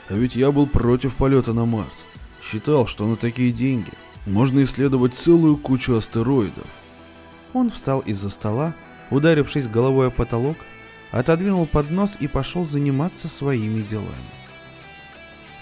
А 0.09 0.15
ведь 0.15 0.37
я 0.37 0.53
был 0.53 0.69
против 0.69 1.17
полета 1.17 1.53
на 1.53 1.65
Марс. 1.65 2.05
Считал, 2.41 2.87
что 2.87 3.09
на 3.09 3.17
такие 3.17 3.51
деньги 3.51 3.91
можно 4.27 4.63
исследовать 4.63 5.15
целую 5.15 5.57
кучу 5.57 5.95
астероидов». 5.95 6.67
Он 7.53 7.71
встал 7.71 8.01
из-за 8.01 8.29
стола, 8.29 8.75
ударившись 9.11 9.69
головой 9.69 10.09
о 10.09 10.11
потолок, 10.11 10.59
отодвинул 11.11 11.67
поднос 11.67 12.17
и 12.21 12.29
пошел 12.29 12.65
заниматься 12.65 13.29
своими 13.29 13.81
делами. 13.81 14.11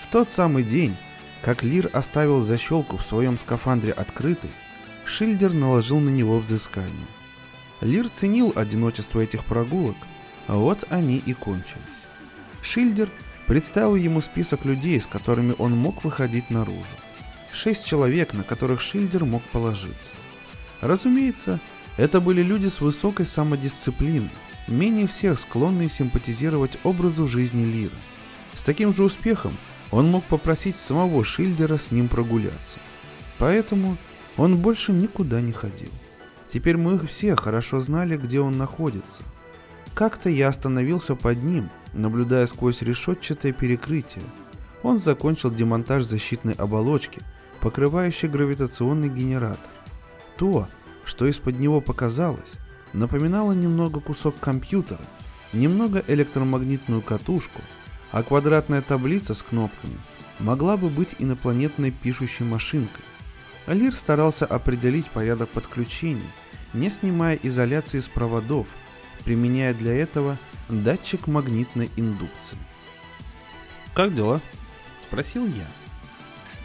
В 0.03 0.11
тот 0.11 0.31
самый 0.31 0.65
день, 0.65 0.97
как 1.43 1.63
Лир 1.63 1.91
оставил 1.93 2.41
защелку 2.41 2.97
в 2.97 3.05
своем 3.05 3.39
скафандре 3.39 3.93
открытой, 3.93 4.51
Шильдер 5.05 5.53
наложил 5.53 6.01
на 6.01 6.09
него 6.09 6.39
взыскание. 6.39 7.07
Лир 7.81 8.09
ценил 8.09 8.53
одиночество 8.57 9.21
этих 9.21 9.45
прогулок, 9.45 9.97
а 10.47 10.57
вот 10.57 10.85
они 10.91 11.19
и 11.19 11.35
кончились. 11.35 11.83
Шильдер 12.63 13.11
представил 13.47 13.95
ему 13.95 14.21
список 14.21 14.65
людей, 14.65 15.01
с 15.01 15.07
которыми 15.07 15.55
он 15.59 15.77
мог 15.77 16.03
выходить 16.03 16.49
наружу. 16.51 16.97
Шесть 17.55 17.87
человек, 17.87 18.35
на 18.35 18.43
которых 18.43 18.81
Шильдер 18.81 19.25
мог 19.25 19.45
положиться. 19.45 20.13
Разумеется, 20.81 21.61
это 21.97 22.21
были 22.21 22.43
люди 22.43 22.67
с 22.67 22.81
высокой 22.81 23.27
самодисциплиной, 23.27 24.33
менее 24.67 25.07
всех 25.07 25.39
склонные 25.39 25.89
симпатизировать 25.89 26.77
образу 26.83 27.29
жизни 27.29 27.65
Лира. 27.65 27.95
С 28.55 28.65
таким 28.65 28.93
же 28.93 29.05
успехом 29.05 29.57
он 29.93 30.11
мог 30.11 30.25
попросить 30.25 30.75
самого 30.75 31.25
Шильдера 31.25 31.79
с 31.79 31.93
ним 31.93 32.09
прогуляться. 32.09 32.81
Поэтому 33.39 33.99
он 34.37 34.57
больше 34.57 34.91
никуда 34.91 35.41
не 35.41 35.53
ходил. 35.53 35.93
Теперь 36.53 36.77
мы 36.77 36.99
все 37.07 37.37
хорошо 37.37 37.79
знали, 37.79 38.17
где 38.17 38.41
он 38.41 38.59
находится. 38.59 39.23
Как-то 39.95 40.29
я 40.29 40.49
остановился 40.49 41.15
под 41.15 41.45
ним, 41.45 41.71
наблюдая 41.93 42.49
сквозь 42.49 42.83
решетчатое 42.83 43.53
перекрытие. 43.53 44.25
Он 44.83 44.99
закончил 44.99 45.53
демонтаж 45.53 46.03
защитной 46.03 46.55
оболочки, 46.55 47.23
покрывающей 47.65 48.29
гравитационный 48.29 49.09
генератор. 49.09 49.71
То, 50.37 50.69
что 51.07 51.27
из-под 51.27 51.59
него 51.59 51.81
показалось, 51.81 52.57
напоминало 52.93 53.53
немного 53.53 54.01
кусок 54.01 54.39
компьютера, 54.39 55.01
немного 55.55 56.05
электромагнитную 56.07 57.01
катушку, 57.01 57.63
а 58.13 58.23
квадратная 58.23 58.83
таблица 58.83 59.33
с 59.33 59.43
кнопками 59.43 59.97
могла 60.41 60.77
бы 60.77 60.91
быть 60.91 61.17
инопланетной 61.19 61.91
пишущей 61.91 62.45
машинкой. 62.45 63.03
Алир 63.65 63.95
старался 63.95 64.45
определить 64.45 65.09
порядок 65.09 65.49
подключений, 65.49 66.31
не 66.75 66.91
снимая 66.91 67.39
изоляции 67.43 68.01
с 68.01 68.09
проводов, 68.09 68.67
применяя 69.25 69.73
для 69.73 69.95
этого 69.95 70.37
датчик 70.69 71.29
магнитной 71.29 71.91
индукции. 71.97 72.59
«Как 73.95 74.15
дела?»– 74.15 74.43
спросил 74.99 75.47
я. 75.47 75.67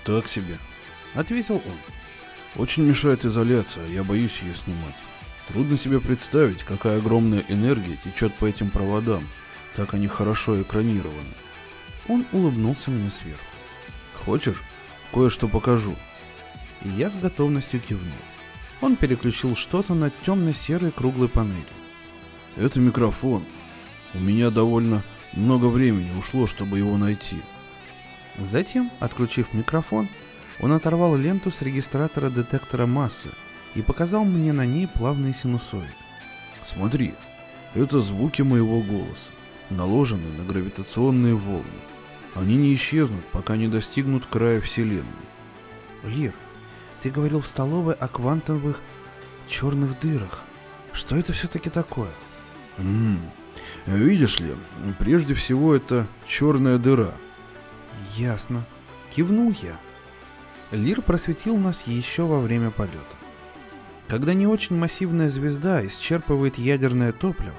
«Так 0.04 0.28
себе»,– 0.28 0.58
ответил 1.14 1.56
он. 1.56 1.78
«Очень 2.56 2.84
мешает 2.84 3.26
изоляция, 3.26 3.88
я 3.88 4.04
боюсь 4.04 4.40
ее 4.42 4.56
снимать. 4.56 4.96
Трудно 5.48 5.78
себе 5.78 6.00
представить, 6.00 6.64
какая 6.64 6.98
огромная 6.98 7.44
энергия 7.48 7.96
течет 7.96 8.36
по 8.36 8.46
этим 8.46 8.70
проводам, 8.72 9.28
так 9.76 9.94
они 9.94 10.08
хорошо 10.08 10.62
экранированы». 10.62 11.34
Он 12.08 12.26
улыбнулся 12.32 12.90
мне 12.90 13.12
сверху. 13.12 13.44
«Хочешь, 14.26 14.64
кое-что 15.14 15.48
покажу?» 15.48 15.96
и 16.84 16.90
я 16.90 17.10
с 17.10 17.18
готовностью 17.18 17.80
кивнул. 17.80 18.18
Он 18.82 18.96
переключил 18.96 19.56
что-то 19.56 19.94
на 19.94 20.10
темно-серой 20.10 20.92
круглой 20.92 21.30
панели. 21.30 21.66
Это 22.56 22.80
микрофон. 22.80 23.44
У 24.14 24.20
меня 24.20 24.50
довольно 24.50 25.04
много 25.34 25.66
времени 25.66 26.18
ушло, 26.18 26.48
чтобы 26.48 26.78
его 26.78 26.98
найти. 26.98 27.38
Затем, 28.38 28.92
отключив 29.00 29.54
микрофон, 29.54 30.08
он 30.60 30.74
оторвал 30.74 31.16
ленту 31.16 31.52
с 31.52 31.62
регистратора 31.62 32.30
детектора 32.30 32.86
массы 32.86 33.30
и 33.76 33.82
показал 33.82 34.26
мне 34.26 34.52
на 34.54 34.66
ней 34.66 34.88
плавные 34.88 35.34
синусоиды. 35.34 35.94
Смотри, 36.64 37.14
это 37.76 38.02
звуки 38.02 38.42
моего 38.42 38.82
голоса, 38.82 39.32
наложенные 39.70 40.32
на 40.38 40.44
гравитационные 40.44 41.36
волны. 41.36 41.66
Они 42.36 42.56
не 42.56 42.74
исчезнут, 42.74 43.26
пока 43.32 43.58
не 43.58 43.68
достигнут 43.68 44.26
края 44.26 44.62
Вселенной. 44.62 45.06
Лир, 46.04 46.34
ты 47.02 47.10
говорил 47.10 47.42
в 47.42 47.48
столовой 47.48 47.94
о 47.94 48.08
квантовых 48.08 48.80
черных 49.48 50.00
дырах. 50.00 50.44
Что 50.94 51.16
это 51.16 51.34
все-таки 51.34 51.70
такое? 51.70 52.12
М 52.78 53.20
-м, 53.86 53.98
видишь 53.98 54.40
ли, 54.40 54.56
прежде 54.98 55.34
всего 55.34 55.76
это 55.76 56.08
черная 56.28 56.78
дыра. 56.78 57.14
Ясно. 58.16 58.64
Кивнул 59.12 59.54
я. 59.62 59.80
Лир 60.72 61.02
просветил 61.02 61.58
нас 61.58 61.88
еще 61.88 62.24
во 62.24 62.40
время 62.40 62.70
полета. 62.70 63.16
Когда 64.08 64.34
не 64.34 64.48
очень 64.48 64.76
массивная 64.76 65.30
звезда 65.30 65.86
исчерпывает 65.86 66.58
ядерное 66.58 67.12
топливо, 67.12 67.56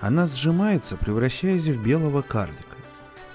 она 0.00 0.26
сжимается, 0.26 0.96
превращаясь 0.96 1.66
в 1.66 1.82
белого 1.82 2.22
карлика. 2.22 2.76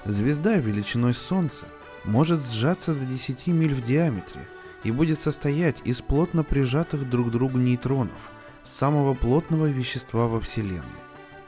Звезда 0.05 0.55
величиной 0.55 1.13
Солнца 1.13 1.65
может 2.05 2.43
сжаться 2.43 2.93
до 2.93 3.05
10 3.05 3.47
миль 3.47 3.73
в 3.73 3.81
диаметре 3.81 4.47
и 4.83 4.91
будет 4.91 5.19
состоять 5.19 5.81
из 5.83 6.01
плотно 6.01 6.43
прижатых 6.43 7.09
друг 7.09 7.27
к 7.27 7.31
другу 7.31 7.57
нейтронов, 7.57 8.19
самого 8.63 9.13
плотного 9.13 9.67
вещества 9.67 10.27
во 10.27 10.39
Вселенной. 10.39 10.85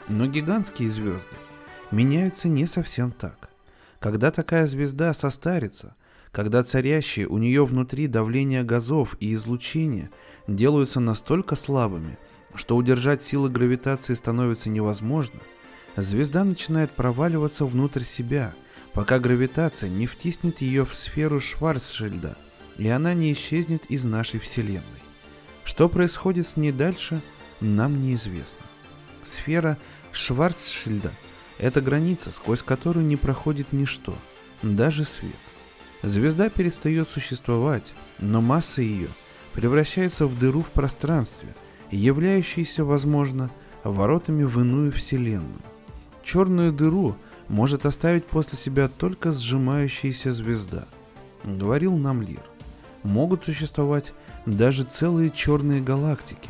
Но 0.07 0.25
гигантские 0.27 0.89
звезды 0.89 1.35
меняются 1.91 2.49
не 2.49 2.67
совсем 2.67 3.11
так. 3.11 3.49
Когда 3.99 4.31
такая 4.31 4.65
звезда 4.65 5.13
состарится, 5.13 5.95
когда 6.31 6.63
царящие 6.63 7.27
у 7.27 7.37
нее 7.37 7.65
внутри 7.65 8.07
давление 8.07 8.63
газов 8.63 9.15
и 9.19 9.33
излучения 9.33 10.09
делаются 10.47 10.99
настолько 10.99 11.55
слабыми, 11.55 12.17
что 12.55 12.75
удержать 12.75 13.21
силы 13.21 13.49
гравитации 13.49 14.13
становится 14.13 14.69
невозможно, 14.69 15.41
звезда 15.95 16.43
начинает 16.43 16.91
проваливаться 16.91 17.65
внутрь 17.65 18.03
себя, 18.03 18.53
пока 18.93 19.19
гравитация 19.19 19.89
не 19.89 20.07
втиснет 20.07 20.61
ее 20.61 20.85
в 20.85 20.93
сферу 20.93 21.39
Шварцшильда, 21.39 22.37
и 22.77 22.87
она 22.87 23.13
не 23.13 23.31
исчезнет 23.33 23.85
из 23.89 24.05
нашей 24.05 24.39
Вселенной. 24.39 24.83
Что 25.63 25.89
происходит 25.89 26.47
с 26.47 26.57
ней 26.57 26.71
дальше, 26.71 27.21
нам 27.59 28.01
неизвестно. 28.01 28.65
Сфера 29.23 29.77
Шварцшильда– 30.11 31.11
это 31.57 31.81
граница, 31.81 32.31
сквозь 32.31 32.63
которую 32.63 33.05
не 33.05 33.17
проходит 33.17 33.71
ничто, 33.71 34.17
даже 34.61 35.05
свет. 35.05 35.35
Звезда 36.03 36.49
перестает 36.49 37.07
существовать, 37.09 37.93
но 38.19 38.41
масса 38.41 38.81
ее 38.81 39.09
превращается 39.53 40.25
в 40.25 40.37
дыру 40.37 40.63
в 40.63 40.71
пространстве, 40.71 41.49
являющуюся, 41.91 42.83
возможно, 42.83 43.51
воротами 43.83 44.43
в 44.43 44.59
иную 44.59 44.91
вселенную. 44.91 45.61
Черную 46.23 46.71
дыру 46.71 47.15
может 47.47 47.85
оставить 47.85 48.25
после 48.25 48.57
себя 48.57 48.87
только 48.87 49.31
сжимающаяся 49.31 50.31
звезда, 50.31 50.87
говорил 51.43 51.95
нам 51.97 52.21
Лир. 52.21 52.43
Могут 53.03 53.43
существовать 53.43 54.13
даже 54.45 54.83
целые 54.83 55.29
черные 55.29 55.81
галактики, 55.81 56.49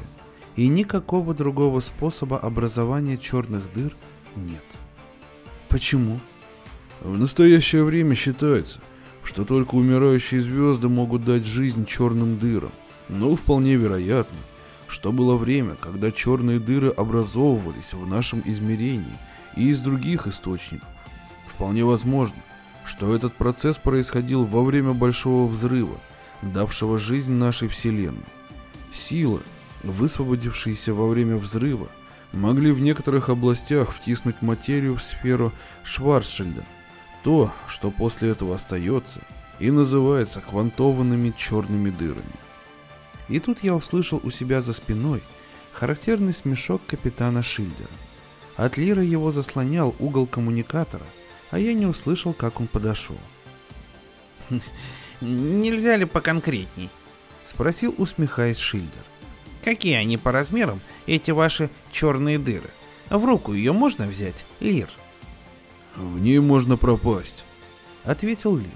и 0.56 0.68
никакого 0.68 1.34
другого 1.34 1.80
способа 1.80 2.38
образования 2.38 3.18
черных 3.18 3.74
дыр 3.74 3.96
нет. 4.36 4.64
Почему? 5.70 6.20
В 7.00 7.18
настоящее 7.18 7.84
время 7.84 8.16
считается, 8.16 8.80
что 9.24 9.46
только 9.46 9.76
умирающие 9.76 10.42
звезды 10.42 10.90
могут 10.90 11.26
дать 11.26 11.46
жизнь 11.46 11.86
черным 11.86 12.40
дырам, 12.40 12.72
но 13.10 13.36
вполне 13.36 13.76
вероятно, 13.76 14.38
что 14.88 15.12
было 15.12 15.36
время, 15.36 15.76
когда 15.76 16.12
черные 16.12 16.60
дыры 16.60 16.90
образовывались 16.90 17.94
в 17.94 18.06
нашем 18.08 18.42
измерении 18.46 19.18
и 19.56 19.70
из 19.70 19.80
других 19.80 20.28
источников. 20.28 20.88
Вполне 21.48 21.86
возможно, 21.86 22.42
что 22.84 23.16
этот 23.16 23.34
процесс 23.34 23.78
происходил 23.78 24.44
во 24.44 24.64
время 24.64 24.94
Большого 24.94 25.48
Взрыва, 25.48 25.98
давшего 26.42 26.98
жизнь 26.98 27.34
нашей 27.34 27.68
Вселенной. 27.68 28.26
Силы, 28.92 29.42
высвободившиеся 29.84 30.94
во 30.94 31.08
время 31.08 31.38
взрыва, 31.38 31.88
могли 32.34 32.72
в 32.72 32.82
некоторых 32.82 33.30
областях 33.30 33.94
втиснуть 33.94 34.42
материю 34.42 34.96
в 34.96 35.04
сферу 35.04 35.52
Шварцшильда– 35.84 36.64
то, 37.24 37.52
что 37.68 37.92
после 37.92 38.30
этого 38.30 38.56
остается, 38.56 39.22
и 39.60 39.70
называется 39.70 40.42
квантованными 40.42 41.34
черными 41.38 41.90
дырами. 41.90 42.24
И 43.30 43.40
тут 43.40 43.60
я 43.64 43.76
услышал 43.76 44.20
у 44.24 44.32
себя 44.32 44.62
за 44.62 44.74
спиной 44.74 45.22
характерный 45.72 46.34
смешок 46.34 46.82
капитана 46.86 47.44
Шильдера. 47.44 47.90
От 48.58 48.78
Лира 48.78 49.04
его 49.04 49.32
заслонял 49.32 49.96
угол 50.00 50.28
коммуникатора, 50.28 51.06
а 51.50 51.60
я 51.60 51.74
не 51.74 51.86
услышал, 51.86 52.34
как 52.34 52.60
он 52.60 52.68
подошел. 52.68 53.18
«Нельзя 55.22 55.96
ли 55.98 56.06
поконкретней?»— 56.06 56.90
спросил, 57.44 57.94
усмехаясь 57.98 58.58
Шильдер. 58.58 59.04
«Какие 59.64 59.96
они 59.96 60.18
по 60.18 60.32
размерам, 60.32 60.82
эти 61.06 61.32
ваши 61.32 61.70
черные 61.92 62.40
дыры? 62.40 62.70
В 63.10 63.24
руку 63.24 63.54
ее 63.54 63.74
можно 63.74 64.08
взять, 64.08 64.46
Лир?» 64.60 64.90
В 65.96 66.20
ней 66.20 66.40
можно 66.40 66.78
пропасть, 66.78 67.44
ответил 68.04 68.56
Лир. 68.56 68.70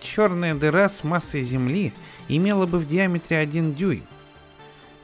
Черная 0.00 0.54
дыра 0.54 0.88
с 0.88 1.04
массой 1.04 1.42
Земли 1.42 1.92
имела 2.28 2.66
бы 2.66 2.78
в 2.78 2.86
диаметре 2.86 3.36
один 3.36 3.74
дюйм. 3.74 4.02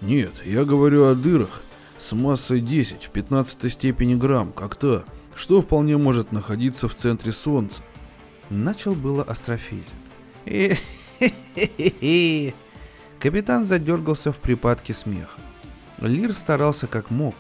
Нет, 0.00 0.32
я 0.44 0.64
говорю 0.64 1.04
о 1.04 1.14
дырах 1.14 1.62
с 1.98 2.12
массой 2.12 2.60
10 2.60 3.04
в 3.04 3.10
15 3.10 3.72
степени 3.72 4.14
грамм, 4.14 4.52
как 4.52 4.74
та, 4.74 5.04
что 5.34 5.60
вполне 5.60 5.96
может 5.96 6.32
находиться 6.32 6.88
в 6.88 6.94
центре 6.94 7.32
Солнца. 7.32 7.82
Начал 8.48 8.94
было 8.94 9.22
астрофизик. 9.22 9.92
Капитан 13.18 13.64
задергался 13.64 14.32
в 14.32 14.38
припадке 14.38 14.94
смеха. 14.94 15.40
Лир 15.98 16.32
старался 16.32 16.86
как 16.86 17.10
мог. 17.10 17.34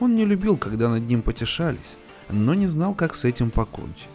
Он 0.00 0.14
не 0.14 0.24
любил, 0.24 0.56
когда 0.56 0.88
над 0.88 1.06
ним 1.06 1.22
потешались, 1.22 1.96
но 2.32 2.54
не 2.54 2.66
знал, 2.66 2.94
как 2.94 3.14
с 3.14 3.24
этим 3.24 3.50
покончить. 3.50 4.08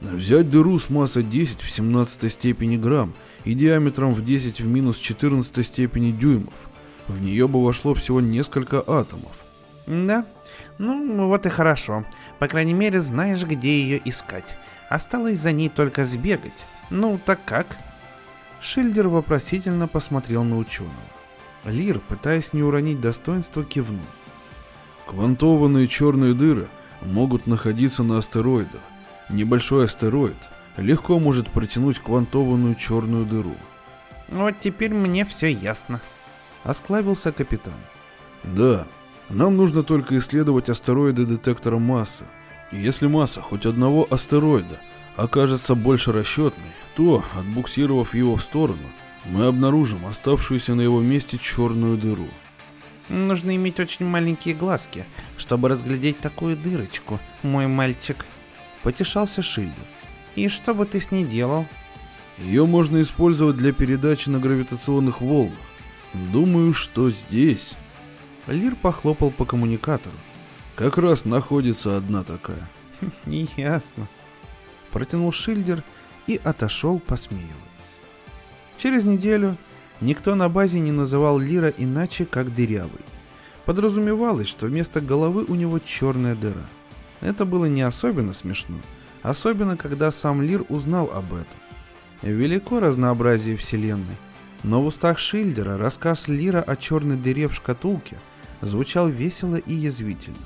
Взять 0.00 0.50
дыру 0.50 0.78
с 0.78 0.90
массой 0.90 1.22
10 1.22 1.60
в 1.60 1.70
17 1.70 2.30
степени 2.30 2.76
грамм 2.76 3.14
и 3.44 3.54
диаметром 3.54 4.12
в 4.12 4.22
10 4.22 4.60
в 4.60 4.66
минус 4.66 4.98
14 4.98 5.66
степени 5.66 6.12
дюймов. 6.12 6.54
В 7.08 7.20
нее 7.20 7.48
бы 7.48 7.64
вошло 7.64 7.94
всего 7.94 8.20
несколько 8.20 8.82
атомов. 8.86 9.32
Да, 9.86 10.26
ну 10.78 11.28
вот 11.28 11.46
и 11.46 11.48
хорошо. 11.48 12.04
По 12.38 12.48
крайней 12.48 12.74
мере, 12.74 13.00
знаешь, 13.00 13.44
где 13.44 13.80
ее 13.80 14.00
искать. 14.04 14.56
Осталось 14.90 15.38
за 15.38 15.52
ней 15.52 15.68
только 15.68 16.04
сбегать. 16.04 16.66
Ну, 16.90 17.18
так 17.24 17.40
как? 17.44 17.66
Шильдер 18.60 19.08
вопросительно 19.08 19.88
посмотрел 19.88 20.44
на 20.44 20.58
ученого. 20.58 20.94
Лир, 21.64 22.00
пытаясь 22.00 22.52
не 22.52 22.62
уронить 22.62 23.00
достоинство, 23.00 23.64
кивнул. 23.64 24.04
Квантованные 25.06 25.88
черные 25.88 26.34
дыры 26.34 26.68
могут 27.06 27.46
находиться 27.46 28.02
на 28.02 28.18
астероидах. 28.18 28.82
Небольшой 29.30 29.86
астероид 29.86 30.36
легко 30.76 31.18
может 31.18 31.48
протянуть 31.48 31.98
квантованную 31.98 32.74
черную 32.74 33.24
дыру. 33.24 33.54
Вот 34.28 34.54
теперь 34.60 34.92
мне 34.92 35.24
все 35.24 35.48
ясно. 35.48 36.00
Осклабился 36.64 37.32
капитан. 37.32 37.74
Да, 38.42 38.86
нам 39.28 39.56
нужно 39.56 39.82
только 39.82 40.18
исследовать 40.18 40.68
астероиды 40.68 41.24
детектора 41.24 41.78
массы. 41.78 42.24
И 42.72 42.78
если 42.78 43.06
масса 43.06 43.40
хоть 43.40 43.66
одного 43.66 44.06
астероида 44.10 44.80
окажется 45.16 45.74
больше 45.74 46.12
расчетной, 46.12 46.72
то, 46.96 47.24
отбуксировав 47.36 48.14
его 48.14 48.36
в 48.36 48.42
сторону, 48.42 48.90
мы 49.24 49.46
обнаружим 49.46 50.06
оставшуюся 50.06 50.74
на 50.74 50.80
его 50.82 51.00
месте 51.00 51.38
черную 51.38 51.96
дыру. 51.96 52.28
Нужно 53.08 53.54
иметь 53.54 53.78
очень 53.78 54.06
маленькие 54.06 54.54
глазки, 54.54 55.06
чтобы 55.36 55.68
разглядеть 55.68 56.18
такую 56.18 56.56
дырочку, 56.56 57.20
мой 57.42 57.66
мальчик. 57.68 58.24
Потешался 58.82 59.42
Шильдер. 59.42 59.86
И 60.34 60.48
что 60.48 60.74
бы 60.74 60.86
ты 60.86 61.00
с 61.00 61.10
ней 61.10 61.24
делал? 61.24 61.66
Ее 62.38 62.66
можно 62.66 63.00
использовать 63.00 63.56
для 63.56 63.72
передачи 63.72 64.28
на 64.28 64.38
гравитационных 64.38 65.20
волнах. 65.20 65.58
Думаю, 66.12 66.72
что 66.72 67.10
здесь. 67.10 67.72
Лир 68.46 68.76
похлопал 68.76 69.30
по 69.30 69.44
коммуникатору. 69.44 70.16
Как 70.74 70.98
раз 70.98 71.24
находится 71.24 71.96
одна 71.96 72.22
такая. 72.22 72.68
Ясно. 73.56 74.08
Протянул 74.90 75.32
Шильдер 75.32 75.82
и 76.26 76.40
отошел, 76.42 76.98
посмеиваясь. 76.98 77.54
Через 78.78 79.04
неделю 79.04 79.56
Никто 80.00 80.34
на 80.34 80.48
базе 80.48 80.78
не 80.80 80.92
называл 80.92 81.38
Лира 81.38 81.68
иначе, 81.68 82.26
как 82.26 82.54
дырявый. 82.54 83.00
Подразумевалось, 83.64 84.48
что 84.48 84.66
вместо 84.66 85.00
головы 85.00 85.44
у 85.44 85.54
него 85.54 85.78
черная 85.78 86.34
дыра. 86.34 86.64
Это 87.20 87.44
было 87.44 87.64
не 87.64 87.82
особенно 87.82 88.32
смешно, 88.32 88.76
особенно 89.22 89.76
когда 89.76 90.10
сам 90.10 90.42
Лир 90.42 90.64
узнал 90.68 91.10
об 91.12 91.32
этом. 91.32 91.58
Велико 92.22 92.80
разнообразие 92.80 93.56
вселенной, 93.56 94.16
но 94.62 94.82
в 94.82 94.86
устах 94.86 95.18
Шильдера 95.18 95.78
рассказ 95.78 96.28
Лира 96.28 96.60
о 96.60 96.76
черной 96.76 97.16
дыре 97.16 97.48
в 97.48 97.54
шкатулке 97.54 98.18
звучал 98.60 99.08
весело 99.08 99.56
и 99.56 99.74
язвительно. 99.74 100.36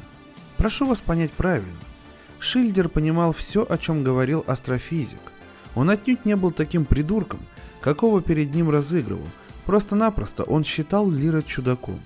Прошу 0.57 0.87
вас 0.87 1.01
понять 1.01 1.33
правильно. 1.33 1.69
Шильдер 2.39 2.89
понимал 2.89 3.33
все, 3.33 3.67
о 3.69 3.79
чем 3.79 4.03
говорил 4.03 4.45
астрофизик. 4.47 5.21
Он 5.75 5.91
отнюдь 5.91 6.25
не 6.25 6.37
был 6.37 6.51
таким 6.51 6.85
придурком, 6.85 7.41
какого 7.81 8.23
перед 8.23 8.55
ним 8.55 8.71
разыгрывал, 8.71 9.27
Просто-напросто 9.71 10.43
он 10.43 10.65
считал 10.65 11.09
Лира 11.09 11.43
чудаком. 11.43 12.01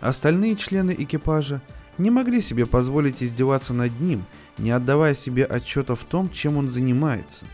Остальные 0.00 0.54
члены 0.54 0.94
экипажа 0.96 1.60
не 1.98 2.08
могли 2.08 2.40
себе 2.40 2.66
позволить 2.66 3.20
издеваться 3.20 3.74
над 3.74 3.98
ним, 3.98 4.24
не 4.58 4.70
отдавая 4.70 5.16
себе 5.16 5.44
отчета 5.44 5.96
в 5.96 6.04
том, 6.04 6.30
чем 6.30 6.56
он 6.56 6.68
занимается. 6.68 7.46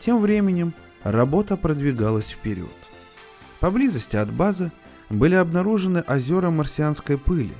Тем 0.00 0.20
временем 0.20 0.74
работа 1.04 1.56
продвигалась 1.56 2.30
вперед. 2.30 2.66
Поблизости 3.60 4.16
от 4.16 4.32
базы 4.32 4.72
были 5.10 5.36
обнаружены 5.36 6.00
озера 6.00 6.50
марсианской 6.50 7.18
пыли, 7.18 7.54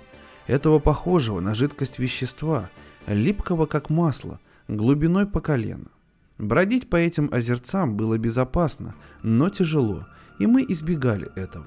этого 0.48 0.80
похожего 0.80 1.38
на 1.38 1.54
жидкость 1.54 2.00
вещества, 2.00 2.68
липкого 3.06 3.66
как 3.66 3.90
масло, 3.90 4.40
глубиной 4.66 5.28
по 5.28 5.40
колено. 5.40 5.86
Бродить 6.36 6.90
по 6.90 6.96
этим 6.96 7.28
озерцам 7.30 7.96
было 7.96 8.18
безопасно, 8.18 8.96
но 9.22 9.50
тяжело, 9.50 10.04
и 10.38 10.46
мы 10.46 10.64
избегали 10.66 11.30
этого. 11.34 11.66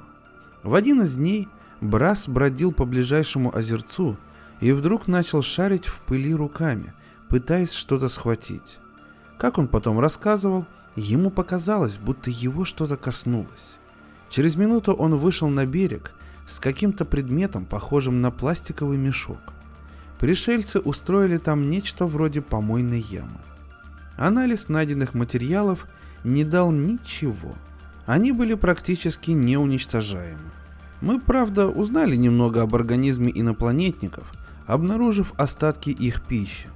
В 0.64 0.76
один 0.76 1.02
из 1.02 1.16
дней 1.16 1.48
Брас 1.82 2.30
бродил 2.30 2.72
по 2.72 2.86
ближайшему 2.86 3.56
озерцу 3.56 4.18
и 4.60 4.72
вдруг 4.72 5.08
начал 5.08 5.42
шарить 5.42 5.88
в 5.88 6.02
пыли 6.02 6.34
руками, 6.34 6.94
пытаясь 7.28 7.74
что-то 7.74 8.08
схватить. 8.08 8.78
Как 9.38 9.58
он 9.58 9.68
потом 9.68 10.00
рассказывал, 10.00 10.68
ему 10.96 11.32
показалось, 11.32 11.98
будто 11.98 12.30
его 12.30 12.66
что-то 12.66 12.98
коснулось. 12.98 13.78
Через 14.30 14.56
минуту 14.56 14.94
он 14.94 15.18
вышел 15.18 15.50
на 15.50 15.66
берег 15.66 16.12
с 16.48 16.60
каким-то 16.60 17.06
предметом, 17.06 17.66
похожим 17.66 18.22
на 18.22 18.30
пластиковый 18.30 18.98
мешок. 18.98 19.42
Пришельцы 20.20 20.80
устроили 20.80 21.38
там 21.38 21.70
нечто 21.70 22.06
вроде 22.06 22.42
помойной 22.42 23.02
ямы. 23.02 23.40
Анализ 24.18 24.70
найденных 24.70 25.16
материалов 25.16 25.88
не 26.24 26.44
дал 26.44 26.72
ничего. 26.72 27.56
Они 28.12 28.34
были 28.34 28.56
практически 28.56 29.32
неуничтожаемы. 29.32 30.52
Мы, 31.00 31.22
правда, 31.22 31.70
узнали 31.70 32.18
немного 32.18 32.62
об 32.62 32.76
организме 32.76 33.32
инопланетников, 33.34 34.30
обнаружив 34.68 35.32
остатки 35.38 35.92
их 35.92 36.22
пищи. 36.22 36.68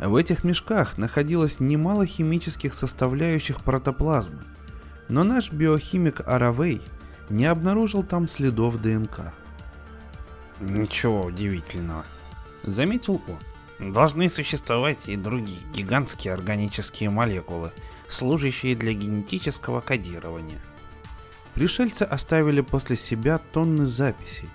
В 0.00 0.16
этих 0.16 0.42
мешках 0.42 0.98
находилось 0.98 1.60
немало 1.60 2.04
химических 2.04 2.74
составляющих 2.74 3.60
протоплазмы, 3.60 4.42
но 5.08 5.22
наш 5.22 5.52
биохимик 5.52 6.26
Аравей 6.26 6.82
не 7.30 7.44
обнаружил 7.44 8.02
там 8.02 8.26
следов 8.26 8.82
ДНК. 8.82 9.34
Ничего 10.58 11.26
удивительного, 11.26 12.04
заметил 12.64 13.22
он. 13.28 13.92
Должны 13.92 14.28
существовать 14.28 15.06
и 15.06 15.14
другие 15.14 15.60
гигантские 15.72 16.34
органические 16.34 17.10
молекулы, 17.10 17.70
служащие 18.08 18.74
для 18.74 18.94
генетического 18.94 19.80
кодирования– 19.80 20.58
Пришельцы 21.54 22.02
оставили 22.02 22.60
после 22.60 22.96
себя 22.96 23.38
тонны 23.38 23.86
записей. 23.86 24.48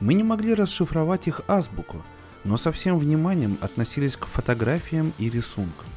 Мы 0.00 0.14
не 0.14 0.22
могли 0.22 0.54
расшифровать 0.54 1.28
их 1.28 1.42
азбуку, 1.48 2.04
но 2.44 2.56
со 2.56 2.72
всем 2.72 2.98
вниманием 2.98 3.56
относились 3.60 4.16
к 4.16 4.26
фотографиям 4.26 5.12
и 5.18 5.30
рисункам. 5.30 5.88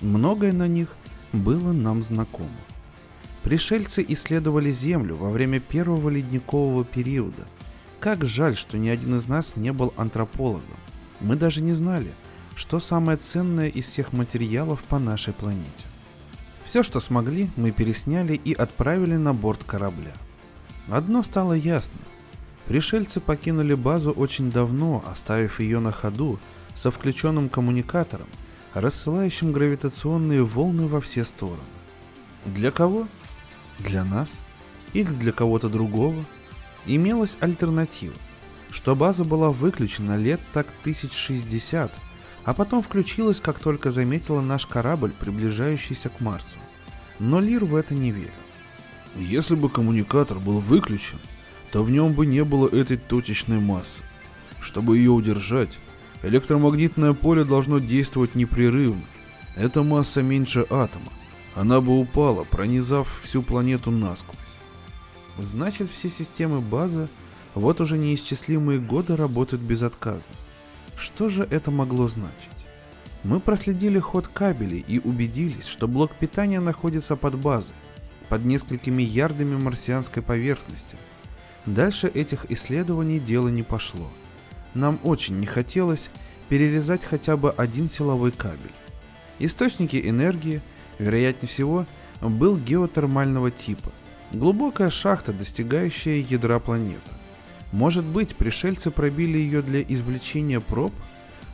Многое 0.00 0.52
на 0.52 0.68
них 0.68 0.94
было 1.32 1.72
нам 1.72 2.02
знакомо. 2.02 2.48
Пришельцы 3.42 4.04
исследовали 4.08 4.70
Землю 4.70 5.16
во 5.16 5.30
время 5.30 5.60
первого 5.60 6.08
ледникового 6.08 6.84
периода. 6.84 7.46
Как 8.00 8.24
жаль, 8.24 8.56
что 8.56 8.78
ни 8.78 8.88
один 8.88 9.16
из 9.16 9.26
нас 9.26 9.56
не 9.56 9.72
был 9.72 9.92
антропологом. 9.96 10.76
Мы 11.20 11.36
даже 11.36 11.60
не 11.60 11.72
знали, 11.72 12.12
что 12.54 12.80
самое 12.80 13.18
ценное 13.18 13.68
из 13.68 13.86
всех 13.86 14.12
материалов 14.12 14.82
по 14.84 14.98
нашей 14.98 15.32
планете. 15.32 15.87
Все, 16.68 16.82
что 16.82 17.00
смогли, 17.00 17.48
мы 17.56 17.70
пересняли 17.70 18.34
и 18.34 18.52
отправили 18.52 19.14
на 19.14 19.32
борт 19.32 19.64
корабля. 19.64 20.12
Одно 20.90 21.22
стало 21.22 21.54
ясно. 21.54 21.98
Пришельцы 22.66 23.20
покинули 23.20 23.72
базу 23.72 24.10
очень 24.12 24.50
давно, 24.52 25.02
оставив 25.10 25.60
ее 25.60 25.78
на 25.78 25.92
ходу 25.92 26.38
со 26.74 26.90
включенным 26.90 27.48
коммуникатором, 27.48 28.26
рассылающим 28.74 29.50
гравитационные 29.50 30.44
волны 30.44 30.88
во 30.88 31.00
все 31.00 31.24
стороны. 31.24 31.56
Для 32.44 32.70
кого? 32.70 33.08
Для 33.78 34.04
нас? 34.04 34.34
Или 34.92 35.08
для 35.08 35.32
кого-то 35.32 35.70
другого? 35.70 36.22
Имелась 36.84 37.38
альтернатива, 37.40 38.14
что 38.70 38.94
база 38.94 39.24
была 39.24 39.50
выключена 39.52 40.18
лет 40.18 40.40
так 40.52 40.66
1060 40.82 41.90
а 42.48 42.54
потом 42.54 42.80
включилась, 42.80 43.42
как 43.42 43.58
только 43.58 43.90
заметила 43.90 44.40
наш 44.40 44.64
корабль, 44.64 45.12
приближающийся 45.12 46.08
к 46.08 46.18
Марсу. 46.20 46.56
Но 47.18 47.40
Лир 47.40 47.66
в 47.66 47.74
это 47.74 47.92
не 47.92 48.10
верил. 48.10 48.30
Если 49.16 49.54
бы 49.54 49.68
коммуникатор 49.68 50.38
был 50.38 50.58
выключен, 50.58 51.18
то 51.72 51.84
в 51.84 51.90
нем 51.90 52.14
бы 52.14 52.24
не 52.24 52.42
было 52.44 52.66
этой 52.66 52.96
точечной 52.96 53.60
массы. 53.60 54.00
Чтобы 54.62 54.96
ее 54.96 55.10
удержать, 55.10 55.78
электромагнитное 56.22 57.12
поле 57.12 57.44
должно 57.44 57.80
действовать 57.80 58.34
непрерывно. 58.34 59.04
Эта 59.54 59.82
масса 59.82 60.22
меньше 60.22 60.64
атома. 60.70 61.12
Она 61.54 61.82
бы 61.82 62.00
упала, 62.00 62.44
пронизав 62.44 63.20
всю 63.24 63.42
планету 63.42 63.90
насквозь. 63.90 64.38
Значит, 65.36 65.90
все 65.92 66.08
системы 66.08 66.62
базы 66.62 67.10
вот 67.54 67.82
уже 67.82 67.98
неисчислимые 67.98 68.80
годы 68.80 69.16
работают 69.16 69.62
безотказно. 69.62 70.32
Что 70.98 71.28
же 71.28 71.46
это 71.48 71.70
могло 71.70 72.08
значить? 72.08 72.34
Мы 73.22 73.38
проследили 73.40 73.98
ход 73.98 74.26
кабелей 74.26 74.84
и 74.86 74.98
убедились, 74.98 75.66
что 75.66 75.86
блок 75.86 76.12
питания 76.12 76.60
находится 76.60 77.14
под 77.14 77.36
базой, 77.36 77.76
под 78.28 78.44
несколькими 78.44 79.02
ярдами 79.02 79.56
марсианской 79.56 80.22
поверхности. 80.22 80.96
Дальше 81.66 82.08
этих 82.08 82.50
исследований 82.50 83.20
дело 83.20 83.48
не 83.48 83.62
пошло. 83.62 84.08
Нам 84.74 84.98
очень 85.04 85.38
не 85.38 85.46
хотелось 85.46 86.10
перерезать 86.48 87.04
хотя 87.04 87.36
бы 87.36 87.50
один 87.50 87.88
силовой 87.88 88.32
кабель. 88.32 88.72
Источники 89.38 90.00
энергии, 90.02 90.60
вероятнее 90.98 91.48
всего, 91.48 91.86
был 92.20 92.56
геотермального 92.56 93.50
типа. 93.50 93.92
Глубокая 94.32 94.90
шахта, 94.90 95.32
достигающая 95.32 96.16
ядра 96.16 96.58
планеты. 96.58 97.10
Может 97.72 98.04
быть, 98.04 98.34
пришельцы 98.34 98.90
пробили 98.90 99.38
ее 99.38 99.62
для 99.62 99.82
извлечения 99.82 100.60
проб, 100.60 100.92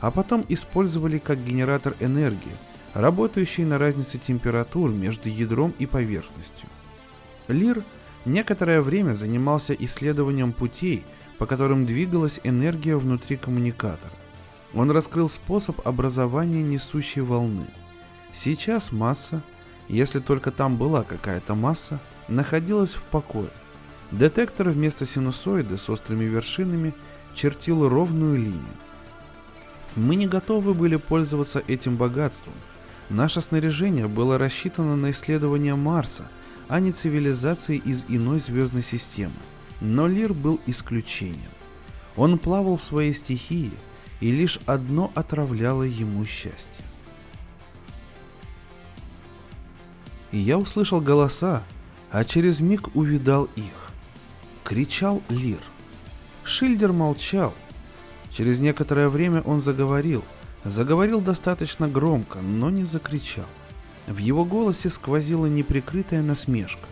а 0.00 0.10
потом 0.10 0.44
использовали 0.48 1.18
как 1.18 1.44
генератор 1.44 1.96
энергии, 2.00 2.52
работающий 2.92 3.64
на 3.64 3.78
разнице 3.78 4.18
температур 4.18 4.90
между 4.90 5.28
ядром 5.28 5.74
и 5.78 5.86
поверхностью. 5.86 6.68
Лир 7.48 7.82
некоторое 8.24 8.80
время 8.80 9.14
занимался 9.14 9.74
исследованием 9.74 10.52
путей, 10.52 11.04
по 11.38 11.46
которым 11.46 11.84
двигалась 11.84 12.40
энергия 12.44 12.96
внутри 12.96 13.36
коммуникатора. 13.36 14.12
Он 14.72 14.90
раскрыл 14.90 15.28
способ 15.28 15.86
образования 15.86 16.62
несущей 16.62 17.22
волны. 17.22 17.66
Сейчас 18.32 18.92
масса, 18.92 19.42
если 19.88 20.20
только 20.20 20.50
там 20.50 20.76
была 20.76 21.02
какая-то 21.02 21.54
масса, 21.54 22.00
находилась 22.28 22.94
в 22.94 23.04
покое. 23.04 23.50
Детектор 24.18 24.68
вместо 24.68 25.06
синусоида 25.06 25.76
с 25.76 25.90
острыми 25.90 26.24
вершинами 26.24 26.94
чертил 27.34 27.88
ровную 27.88 28.36
линию. 28.36 28.76
Мы 29.96 30.14
не 30.14 30.28
готовы 30.28 30.72
были 30.72 30.94
пользоваться 30.94 31.64
этим 31.66 31.96
богатством. 31.96 32.54
Наше 33.10 33.40
снаряжение 33.40 34.06
было 34.06 34.38
рассчитано 34.38 34.94
на 34.94 35.10
исследование 35.10 35.74
Марса, 35.74 36.30
а 36.68 36.78
не 36.78 36.92
цивилизации 36.92 37.76
из 37.76 38.04
иной 38.08 38.38
звездной 38.38 38.82
системы. 38.82 39.34
Но 39.80 40.06
Лир 40.06 40.32
был 40.32 40.60
исключением. 40.66 41.50
Он 42.14 42.38
плавал 42.38 42.76
в 42.76 42.84
своей 42.84 43.14
стихии, 43.14 43.72
и 44.20 44.30
лишь 44.30 44.60
одно 44.64 45.10
отравляло 45.16 45.82
ему 45.82 46.24
счастье. 46.24 46.84
И 50.30 50.38
я 50.38 50.56
услышал 50.56 51.00
голоса, 51.00 51.64
а 52.12 52.24
через 52.24 52.60
миг 52.60 52.94
увидал 52.94 53.48
их 53.56 53.83
кричал 54.64 55.22
Лир. 55.28 55.60
Шильдер 56.42 56.92
молчал. 56.92 57.54
Через 58.30 58.60
некоторое 58.60 59.08
время 59.10 59.42
он 59.42 59.60
заговорил. 59.60 60.24
Заговорил 60.64 61.20
достаточно 61.20 61.86
громко, 61.86 62.40
но 62.40 62.70
не 62.70 62.84
закричал. 62.84 63.46
В 64.06 64.16
его 64.16 64.44
голосе 64.44 64.88
сквозила 64.88 65.46
неприкрытая 65.46 66.22
насмешка. 66.22 66.88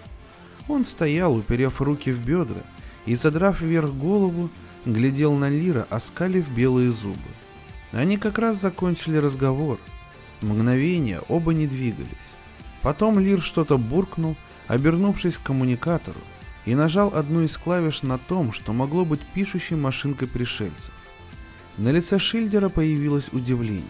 Он 0.68 0.84
стоял, 0.84 1.34
уперев 1.34 1.80
руки 1.80 2.12
в 2.12 2.24
бедра, 2.24 2.60
и, 3.06 3.14
задрав 3.16 3.60
вверх 3.60 3.92
голову, 3.92 4.50
глядел 4.84 5.32
на 5.32 5.48
Лира, 5.48 5.86
оскалив 5.90 6.48
белые 6.50 6.90
зубы. 6.90 7.18
Они 7.92 8.18
как 8.18 8.38
раз 8.38 8.60
закончили 8.60 9.16
разговор. 9.16 9.80
Мгновение 10.42 11.20
оба 11.28 11.52
не 11.54 11.66
двигались. 11.66 12.30
Потом 12.82 13.18
Лир 13.18 13.40
что-то 13.40 13.78
буркнул, 13.78 14.36
обернувшись 14.68 15.38
к 15.38 15.42
коммуникатору, 15.42 16.20
и 16.64 16.74
нажал 16.74 17.14
одну 17.14 17.42
из 17.42 17.56
клавиш 17.56 18.02
на 18.02 18.18
том, 18.18 18.52
что 18.52 18.72
могло 18.72 19.04
быть 19.04 19.20
пишущей 19.34 19.76
машинкой 19.76 20.28
пришельцев. 20.28 20.92
На 21.78 21.90
лице 21.90 22.18
Шильдера 22.18 22.68
появилось 22.68 23.30
удивление. 23.32 23.84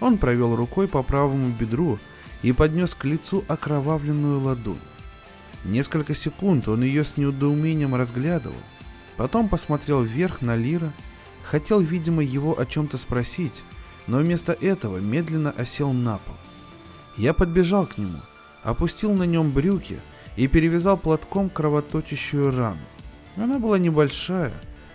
Он 0.00 0.18
провел 0.18 0.56
рукой 0.56 0.88
по 0.88 1.02
правому 1.02 1.50
бедру 1.50 1.98
и 2.42 2.52
поднес 2.52 2.94
к 2.94 3.04
лицу 3.04 3.44
окровавленную 3.48 4.40
ладонь. 4.40 4.78
Несколько 5.64 6.14
секунд 6.14 6.68
он 6.68 6.82
ее 6.82 7.04
с 7.04 7.18
неудоумением 7.18 7.94
разглядывал, 7.94 8.56
потом 9.16 9.48
посмотрел 9.48 10.02
вверх 10.02 10.40
на 10.40 10.56
Лира, 10.56 10.92
хотел, 11.44 11.80
видимо, 11.80 12.22
его 12.22 12.58
о 12.58 12.64
чем-то 12.64 12.96
спросить, 12.96 13.62
но 14.06 14.18
вместо 14.18 14.52
этого 14.52 14.98
медленно 14.98 15.50
осел 15.50 15.92
на 15.92 16.16
пол. 16.18 16.36
Я 17.18 17.34
подбежал 17.34 17.86
к 17.86 17.98
нему, 17.98 18.18
опустил 18.62 19.12
на 19.12 19.24
нем 19.24 19.50
брюки 19.50 20.00
и 20.36 20.46
перевязал 20.46 20.96
платком 20.96 21.50
кровоточащую 21.50 22.56
рану. 22.56 22.80
Она 23.36 23.58
была 23.58 23.78
небольшая, 23.78 24.52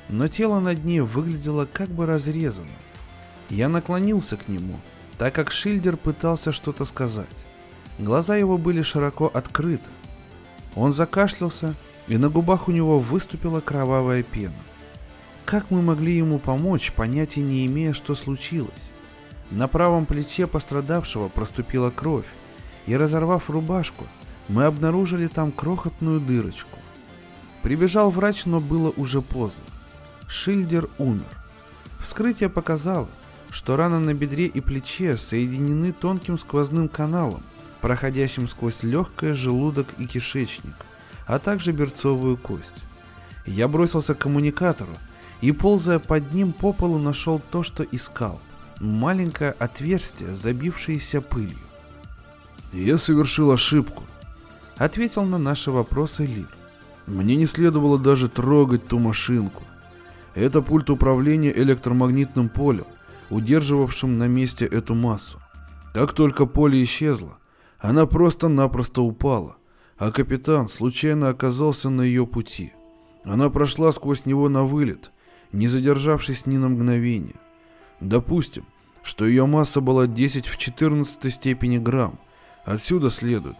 но 0.09 0.27
тело 0.27 0.59
над 0.59 0.83
ней 0.83 1.01
выглядело 1.01 1.67
как 1.71 1.89
бы 1.89 2.05
разрезанным. 2.05 2.71
Я 3.49 3.69
наклонился 3.69 4.37
к 4.37 4.47
нему, 4.47 4.79
так 5.17 5.33
как 5.33 5.51
Шильдер 5.51 5.97
пытался 5.97 6.51
что-то 6.51 6.85
сказать. 6.85 7.27
Глаза 7.99 8.35
его 8.35 8.57
были 8.57 8.81
широко 8.81 9.29
открыты. 9.33 9.89
Он 10.75 10.91
закашлялся, 10.91 11.73
и 12.07 12.17
на 12.17 12.29
губах 12.29 12.67
у 12.67 12.71
него 12.71 12.99
выступила 12.99 13.61
кровавая 13.61 14.23
пена. 14.23 14.53
Как 15.45 15.69
мы 15.69 15.81
могли 15.81 16.17
ему 16.17 16.39
помочь, 16.39 16.91
понятия 16.91 17.41
не 17.41 17.65
имея, 17.67 17.93
что 17.93 18.15
случилось? 18.15 18.71
На 19.51 19.67
правом 19.67 20.05
плече 20.05 20.47
пострадавшего 20.47 21.29
проступила 21.29 21.91
кровь, 21.91 22.25
и 22.87 22.97
разорвав 22.97 23.49
рубашку, 23.49 24.05
мы 24.47 24.65
обнаружили 24.65 25.27
там 25.27 25.51
крохотную 25.51 26.19
дырочку. 26.19 26.79
Прибежал 27.63 28.11
врач, 28.11 28.45
но 28.45 28.59
было 28.59 28.93
уже 28.95 29.21
поздно. 29.21 29.63
Шильдер 30.27 30.87
умер. 30.97 31.25
Вскрытие 32.03 32.49
показало, 32.49 33.07
что 33.49 33.75
раны 33.75 33.99
на 33.99 34.13
бедре 34.13 34.45
и 34.45 34.61
плече 34.61 35.17
соединены 35.17 35.91
тонким 35.91 36.37
сквозным 36.37 36.89
каналом, 36.89 37.41
проходящим 37.81 38.47
сквозь 38.47 38.83
легкое 38.83 39.33
желудок 39.33 39.87
и 39.97 40.05
кишечник, 40.05 40.75
а 41.25 41.39
также 41.39 41.71
берцовую 41.71 42.37
кость. 42.37 42.75
Я 43.45 43.67
бросился 43.67 44.13
к 44.13 44.19
коммуникатору 44.19 44.91
и, 45.41 45.51
ползая 45.51 45.99
под 45.99 46.33
ним 46.33 46.53
по 46.53 46.73
полу, 46.73 46.99
нашел 46.99 47.41
то, 47.51 47.63
что 47.63 47.83
искал. 47.83 48.39
Маленькое 48.79 49.51
отверстие, 49.51 50.35
забившееся 50.35 51.21
пылью. 51.21 51.57
«Я 52.73 52.97
совершил 52.97 53.51
ошибку»,— 53.51 54.03
ответил 54.77 55.23
на 55.23 55.37
наши 55.37 55.71
вопросы 55.71 56.25
Лир. 56.25 56.49
«Мне 57.07 57.35
не 57.35 57.45
следовало 57.45 57.97
даже 57.97 58.29
трогать 58.29 58.87
ту 58.87 58.99
машинку. 58.99 59.63
Это 60.33 60.61
пульт 60.61 60.89
управления 60.89 61.51
электромагнитным 61.51 62.49
полем, 62.49 62.87
удерживавшим 63.29 64.17
на 64.17 64.27
месте 64.27 64.65
эту 64.65 64.95
массу. 64.95 65.39
Как 65.93 66.13
только 66.13 66.45
поле 66.45 66.83
исчезло, 66.83 67.37
она 67.79 68.05
просто-напросто 68.05 69.01
упала, 69.01 69.57
а 69.97 70.11
капитан 70.11 70.67
случайно 70.67 71.29
оказался 71.29 71.89
на 71.89 72.01
ее 72.01 72.25
пути. 72.25 72.73
Она 73.23 73.49
прошла 73.49 73.91
сквозь 73.91 74.25
него 74.25 74.49
на 74.49 74.63
вылет, 74.63 75.11
не 75.51 75.67
задержавшись 75.67 76.45
ни 76.45 76.57
на 76.57 76.69
мгновение. 76.69 77.35
Допустим, 78.01 78.65
что 79.03 79.25
ее 79.25 79.45
масса 79.45 79.81
была 79.81 80.07
10 80.07 80.47
в 80.47 80.57
14 80.57 81.33
степени 81.33 81.77
грамм. 81.77 82.19
Отсюда 82.65 83.09
следует, 83.09 83.57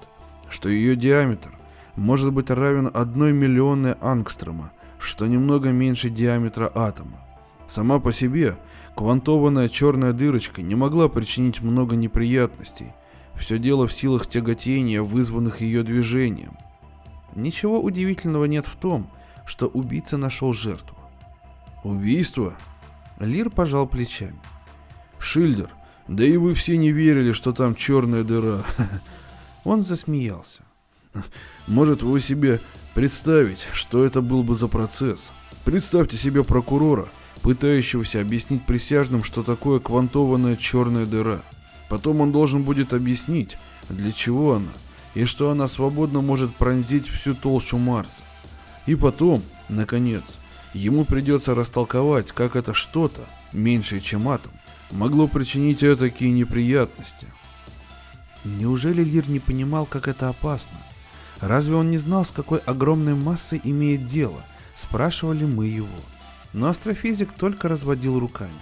что 0.50 0.70
ее 0.70 0.96
диаметр 0.96 1.58
может 1.96 2.34
быть 2.34 2.50
равен 2.50 2.90
1 2.94 3.36
миллионной 3.36 3.96
ангстрома, 4.02 4.72
что 5.00 5.28
немного 5.28 5.70
меньше 5.72 6.10
диаметра 6.10 6.72
атома. 6.74 7.20
Сама 7.68 8.00
по 8.00 8.12
себе 8.12 8.58
квантованная 8.96 9.70
черная 9.70 10.14
дырочка 10.14 10.62
не 10.62 10.76
могла 10.76 11.10
причинить 11.10 11.62
много 11.62 11.96
неприятностей. 11.96 12.94
Все 13.36 13.60
дело 13.60 13.88
в 13.88 13.94
силах 13.94 14.28
тяготения, 14.28 15.02
вызванных 15.02 15.62
ее 15.62 15.84
движением. 15.84 16.58
Ничего 17.36 17.82
удивительного 17.82 18.46
нет 18.46 18.66
в 18.66 18.76
том, 18.78 19.10
что 19.46 19.68
убийца 19.68 20.18
нашел 20.18 20.54
жертву. 20.54 20.98
Убийство? 21.84 22.56
Лир 23.20 23.50
пожал 23.50 23.88
плечами. 23.88 24.40
Шильдер, 25.20 25.70
да 26.08 26.24
и 26.24 26.38
вы 26.38 26.54
все 26.54 26.78
не 26.78 26.92
верили, 26.92 27.32
что 27.32 27.52
там 27.52 27.76
черная 27.76 28.24
дыра. 28.24 28.64
Он 29.66 29.82
засмеялся. 29.82 30.64
Может, 31.68 32.04
вы 32.04 32.22
себе 32.22 32.62
представить, 32.94 33.68
что 33.74 34.06
это 34.06 34.22
был 34.22 34.44
бы 34.44 34.56
за 34.56 34.68
процесс? 34.68 35.32
Представьте 35.66 36.16
себе 36.16 36.44
прокурора, 36.44 37.10
пытающегося 37.42 38.22
объяснить 38.22 38.66
присяжным, 38.66 39.24
что 39.24 39.44
такое 39.44 39.80
квантованная 39.80 40.56
черная 40.56 41.06
дыра. 41.06 41.42
Потом 41.90 42.22
он 42.22 42.32
должен 42.32 42.64
будет 42.64 42.94
объяснить, 42.94 43.58
для 43.90 44.12
чего 44.12 44.56
она, 44.56 44.72
и 45.16 45.26
что 45.26 45.50
она 45.50 45.68
свободно 45.68 46.22
может 46.22 46.56
пронзить 46.56 47.08
всю 47.08 47.34
толщу 47.34 47.78
Марса. 47.78 48.24
И 48.86 48.96
потом, 48.96 49.42
наконец, 49.68 50.38
ему 50.74 51.06
придется 51.06 51.56
растолковать, 51.56 52.32
как 52.32 52.56
это 52.56 52.76
что-то, 52.76 53.22
меньшее 53.52 54.02
чем 54.02 54.28
атом, 54.30 54.52
могло 54.92 55.28
причинить 55.28 55.80
такие 55.80 56.32
неприятности. 56.32 57.28
Неужели 58.46 59.04
Лир 59.04 59.28
не 59.28 59.40
понимал, 59.40 59.88
как 59.88 60.08
это 60.08 60.30
опасно? 60.30 60.78
Разве 61.42 61.76
он 61.76 61.90
не 61.90 61.98
знал, 61.98 62.24
с 62.24 62.32
какой 62.32 62.60
огромной 62.60 63.16
массой 63.16 63.60
имеет 63.64 64.06
дело? 64.06 64.46
Спрашивали 64.76 65.46
мы 65.46 65.66
его. 65.66 65.88
Но 66.54 66.68
астрофизик 66.68 67.34
только 67.34 67.68
разводил 67.68 68.20
руками. 68.20 68.54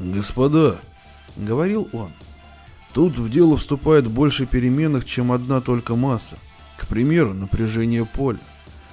«Господа»,— 0.00 0.80
говорил 1.36 1.88
он,— 1.92 2.10
«тут 2.92 3.16
в 3.16 3.30
дело 3.30 3.56
вступает 3.56 4.08
больше 4.08 4.46
переменных, 4.46 5.04
чем 5.04 5.30
одна 5.30 5.60
только 5.60 5.94
масса. 5.94 6.36
К 6.76 6.88
примеру, 6.88 7.32
напряжение 7.32 8.04
поля. 8.04 8.40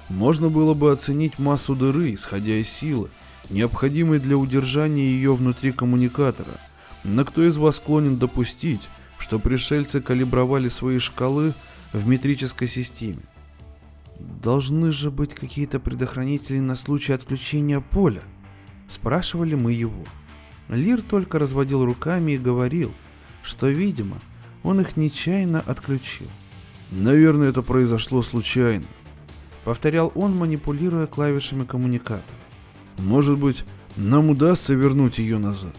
Можно 0.08 0.48
было 0.48 0.74
бы 0.74 0.92
оценить 0.92 1.40
массу 1.40 1.74
дыры, 1.74 2.14
исходя 2.14 2.54
из 2.54 2.68
силы, 2.68 3.10
необходимой 3.50 4.20
для 4.20 4.36
удержания 4.36 5.04
ее 5.04 5.34
внутри 5.34 5.72
коммуникатора. 5.72 6.52
Но 7.02 7.24
кто 7.24 7.42
из 7.42 7.56
вас 7.56 7.76
склонен 7.76 8.18
допустить, 8.18 8.88
что 9.22 9.38
пришельцы 9.38 10.00
калибровали 10.00 10.68
свои 10.68 10.98
шкалы 10.98 11.54
в 11.92 12.08
метрической 12.08 12.66
системе? 12.66 13.22
Должны 14.18 14.90
же 14.90 15.12
быть 15.12 15.32
какие-то 15.32 15.78
предохранители 15.78 16.58
на 16.58 16.74
случай 16.74 17.12
отключения 17.12 17.78
поля. 17.78 18.22
Спрашивали 18.88 19.54
мы 19.54 19.72
его. 19.72 20.04
Лир 20.68 21.02
только 21.02 21.38
разводил 21.38 21.84
руками 21.84 22.32
и 22.32 22.36
говорил, 22.38 22.92
что, 23.44 23.68
видимо, 23.68 24.18
он 24.64 24.80
их 24.80 24.96
нечаянно 24.96 25.60
отключил. 25.60 26.26
Наверное, 26.90 27.50
это 27.50 27.62
произошло 27.62 28.22
случайно. 28.22 28.86
Повторял 29.64 30.10
он, 30.16 30.36
манипулируя 30.36 31.06
клавишами 31.06 31.64
коммуникатора. 31.64 32.40
Может 32.98 33.38
быть, 33.38 33.64
нам 33.96 34.30
удастся 34.30 34.74
вернуть 34.74 35.20
ее 35.20 35.38
назад. 35.38 35.76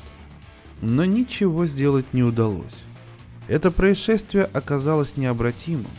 Но 0.82 1.03
ничего 1.03 1.65
сделать 1.65 2.13
не 2.13 2.23
удалось. 2.23 2.73
Это 3.47 3.71
происшествие 3.71 4.45
оказалось 4.45 5.17
необратимым. 5.17 5.91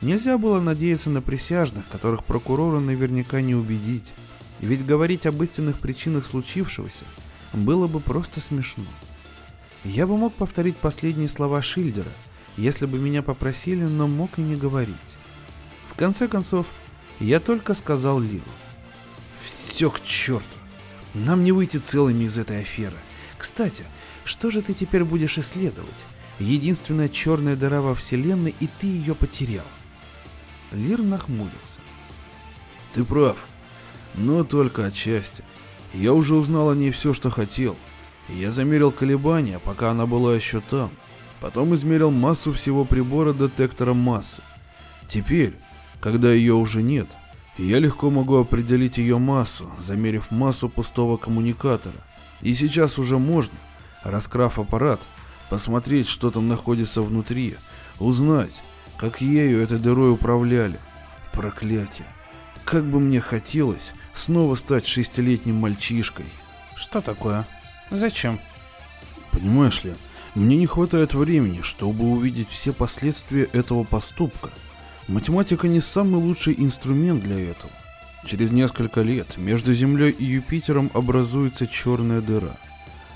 Нельзя 0.00 0.38
было 0.38 0.60
надеяться 0.60 1.10
на 1.10 1.20
присяжных, 1.20 1.86
которых 1.88 2.24
прокурора 2.24 2.80
наверняка 2.80 3.42
не 3.42 3.54
убедить. 3.54 4.12
Ведь 4.60 4.86
говорить 4.86 5.26
об 5.26 5.42
истинных 5.42 5.78
причинах 5.78 6.26
случившегося 6.26 7.04
было 7.52 7.86
бы 7.86 8.00
просто 8.00 8.40
смешно. 8.40 8.84
Я 9.84 10.06
бы 10.06 10.16
мог 10.16 10.34
повторить 10.34 10.76
последние 10.76 11.28
слова 11.28 11.62
Шильдера, 11.62 12.10
если 12.56 12.86
бы 12.86 12.98
меня 12.98 13.22
попросили, 13.22 13.84
но 13.84 14.06
мог 14.06 14.38
и 14.38 14.42
не 14.42 14.56
говорить. 14.56 14.96
В 15.90 15.96
конце 15.96 16.28
концов, 16.28 16.66
я 17.18 17.40
только 17.40 17.74
сказал 17.74 18.20
Лиру. 18.20 18.44
Все 19.44 19.90
к 19.90 20.02
черту. 20.02 20.44
Нам 21.14 21.42
не 21.42 21.52
выйти 21.52 21.78
целыми 21.78 22.24
из 22.24 22.38
этой 22.38 22.60
аферы. 22.60 22.96
Кстати, 23.36 23.84
что 24.24 24.50
же 24.50 24.62
ты 24.62 24.74
теперь 24.74 25.04
будешь 25.04 25.38
исследовать? 25.38 25.88
Единственная 26.40 27.10
черная 27.10 27.54
дыра 27.54 27.82
во 27.82 27.94
Вселенной, 27.94 28.54
и 28.60 28.68
ты 28.80 28.86
ее 28.86 29.14
потерял. 29.14 29.66
Лир 30.72 31.02
нахмурился. 31.02 31.78
Ты 32.94 33.04
прав, 33.04 33.36
но 34.14 34.42
только 34.42 34.86
отчасти. 34.86 35.44
Я 35.92 36.14
уже 36.14 36.34
узнал 36.34 36.70
о 36.70 36.74
ней 36.74 36.92
все, 36.92 37.12
что 37.12 37.28
хотел. 37.28 37.76
Я 38.30 38.52
замерил 38.52 38.90
колебания, 38.90 39.58
пока 39.58 39.90
она 39.90 40.06
была 40.06 40.34
еще 40.34 40.60
там. 40.60 40.90
Потом 41.40 41.74
измерил 41.74 42.10
массу 42.10 42.54
всего 42.54 42.86
прибора 42.86 43.34
детектором 43.34 43.98
массы. 43.98 44.42
Теперь, 45.08 45.54
когда 46.00 46.32
ее 46.32 46.54
уже 46.54 46.82
нет, 46.82 47.08
я 47.58 47.78
легко 47.78 48.08
могу 48.08 48.36
определить 48.36 48.96
ее 48.96 49.18
массу, 49.18 49.70
замерив 49.78 50.30
массу 50.30 50.70
пустого 50.70 51.18
коммуникатора. 51.18 51.98
И 52.40 52.54
сейчас 52.54 52.98
уже 52.98 53.18
можно, 53.18 53.58
раскрав 54.04 54.58
аппарат, 54.58 55.00
посмотреть, 55.50 56.08
что 56.08 56.30
там 56.30 56.48
находится 56.48 57.02
внутри, 57.02 57.56
узнать, 57.98 58.62
как 58.96 59.20
ею 59.20 59.60
этой 59.60 59.78
дырой 59.78 60.12
управляли. 60.12 60.78
Проклятие. 61.32 62.06
Как 62.64 62.84
бы 62.84 63.00
мне 63.00 63.20
хотелось 63.20 63.92
снова 64.14 64.54
стать 64.54 64.86
шестилетним 64.86 65.56
мальчишкой. 65.56 66.26
Что 66.76 67.02
такое? 67.02 67.46
Зачем? 67.90 68.40
Понимаешь 69.32 69.84
ли, 69.84 69.94
мне 70.34 70.56
не 70.56 70.66
хватает 70.66 71.12
времени, 71.12 71.60
чтобы 71.62 72.04
увидеть 72.04 72.48
все 72.48 72.72
последствия 72.72 73.44
этого 73.52 73.84
поступка– 73.84 74.50
Математика 75.10 75.66
не 75.66 75.80
самый 75.80 76.22
лучший 76.22 76.54
инструмент 76.56 77.24
для 77.24 77.36
этого. 77.36 77.72
Через 78.24 78.52
несколько 78.52 79.02
лет 79.02 79.38
между 79.38 79.74
Землей 79.74 80.12
и 80.12 80.24
Юпитером 80.24 80.88
образуется 80.94 81.66
черная 81.66 82.20
дыра. 82.20 82.56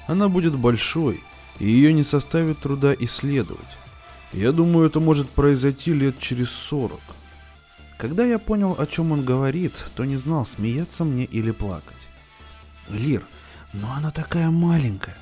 Она 0.08 0.28
будет 0.28 0.56
большой, 0.58 1.22
и 1.58 1.66
ее 1.66 1.92
не 1.92 2.02
составит 2.02 2.58
труда 2.58 2.94
исследовать. 2.98 3.68
Я 4.32 4.52
думаю, 4.52 4.86
это 4.86 5.00
может 5.00 5.28
произойти 5.30 5.92
лет 5.92 6.18
через 6.18 6.50
40. 6.50 7.00
Когда 7.98 8.24
я 8.24 8.38
понял, 8.38 8.74
о 8.78 8.86
чем 8.86 9.12
он 9.12 9.24
говорит, 9.24 9.72
то 9.94 10.04
не 10.04 10.16
знал, 10.16 10.44
смеяться 10.44 11.04
мне 11.04 11.24
или 11.24 11.52
плакать. 11.52 11.94
Лир, 12.88 13.24
но 13.72 13.92
она 13.92 14.10
такая 14.10 14.50
маленькая. 14.50 15.16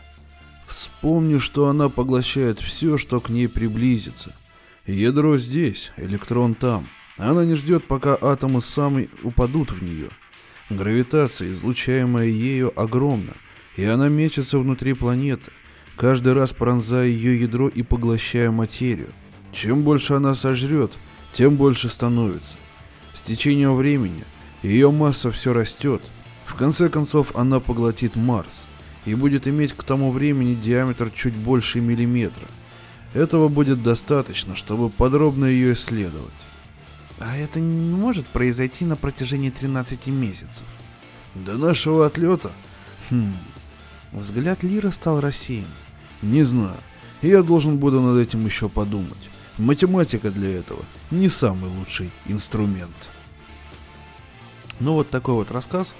Вспомни, 0.67 1.39
что 1.39 1.69
она 1.69 1.91
поглощает 1.91 2.59
все, 2.61 2.97
что 2.97 3.21
к 3.21 3.29
ней 3.29 3.49
приблизится. 3.49 4.35
Ядро 4.87 5.37
здесь, 5.37 5.93
электрон 5.99 6.55
там. 6.55 6.89
Она 7.19 7.45
не 7.45 7.55
ждет, 7.55 7.87
пока 7.87 8.17
атомы 8.21 8.63
сами 8.63 9.11
упадут 9.23 9.71
в 9.71 9.83
нее. 9.83 10.09
Гравитация, 10.71 11.51
излучаемая 11.51 12.27
ею, 12.27 12.73
огромна, 12.81 13.35
и 13.77 13.85
она 13.85 14.09
мечется 14.09 14.59
внутри 14.59 14.95
планеты, 14.95 15.53
каждый 15.97 16.33
раз 16.33 16.53
пронзая 16.53 17.07
ее 17.07 17.41
ядро 17.41 17.69
и 17.69 17.83
поглощая 17.83 18.51
материю. 18.51 19.11
Чем 19.53 19.83
больше 19.83 20.15
она 20.15 20.35
сожрет, 20.35 20.93
тем 21.33 21.57
больше 21.57 21.89
становится. 21.89 22.57
С 23.15 23.23
течением 23.23 23.77
времени 23.77 24.25
ее 24.63 24.91
масса 24.91 25.31
все 25.31 25.53
растет. 25.53 26.03
В 26.47 26.55
конце 26.55 26.89
концов 26.89 27.35
она 27.37 27.61
поглотит 27.61 28.17
Марс 28.17 28.67
и 29.05 29.15
будет 29.15 29.49
иметь 29.49 29.73
к 29.73 29.83
тому 29.83 30.13
времени 30.13 30.55
диаметр 30.55 31.11
чуть 31.11 31.35
больше 31.35 31.81
миллиметра. 31.81 32.47
Этого 33.15 33.49
будет 33.49 33.83
достаточно, 33.83 34.57
чтобы 34.57 34.89
подробно 34.89 35.45
ее 35.45 35.75
исследовать. 35.75 36.33
А 37.19 37.37
это 37.37 37.61
не 37.61 37.95
может 37.95 38.27
произойти 38.27 38.85
на 38.85 38.97
протяжении 38.97 39.51
13 39.51 40.09
месяцев. 40.09 40.65
До 41.35 41.55
нашего 41.55 42.07
отлета? 42.07 42.53
Хм. 43.11 43.35
Взгляд 44.13 44.63
Лира 44.63 44.91
стал 44.91 45.21
рассеян. 45.21 45.67
Не 46.21 46.43
знаю. 46.43 46.77
Я 47.23 47.43
должен 47.43 47.79
буду 47.79 48.01
над 48.01 48.19
этим 48.19 48.45
еще 48.45 48.69
подумать. 48.69 49.31
Математика 49.59 50.31
для 50.31 50.59
этого 50.59 50.83
не 51.11 51.29
самый 51.29 51.71
лучший 51.71 52.11
инструмент. 52.27 53.11
Ну 54.81 54.95
вот 54.95 55.11
такой 55.11 55.35
вот 55.35 55.51
рассказ. 55.51 55.95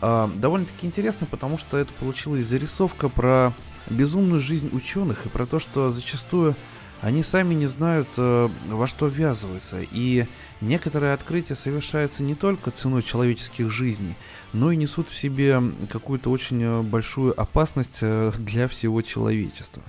А, 0.00 0.30
довольно-таки 0.34 0.86
интересно, 0.86 1.26
потому 1.30 1.58
что 1.58 1.76
это 1.76 1.92
получилась 1.94 2.46
зарисовка 2.46 3.08
про 3.08 3.52
безумную 3.90 4.40
жизнь 4.40 4.70
ученых 4.72 5.26
и 5.26 5.28
про 5.28 5.46
то, 5.46 5.58
что 5.58 5.90
зачастую 5.90 6.56
они 7.00 7.22
сами 7.22 7.54
не 7.54 7.66
знают, 7.66 8.08
э, 8.16 8.48
во 8.68 8.86
что 8.86 9.08
ввязываются. 9.08 9.80
И 9.80 10.26
некоторые 10.62 11.12
открытия 11.12 11.54
совершаются 11.54 12.22
не 12.22 12.34
только 12.34 12.70
ценой 12.70 13.02
человеческих 13.02 13.70
жизней, 13.70 14.16
но 14.52 14.72
и 14.72 14.76
несут 14.76 15.10
в 15.10 15.16
себе 15.16 15.60
какую-то 15.90 16.30
очень 16.30 16.62
э, 16.62 16.82
большую 16.82 17.38
опасность 17.38 17.98
э, 18.00 18.32
для 18.38 18.68
всего 18.68 19.02
человечества. 19.02 19.82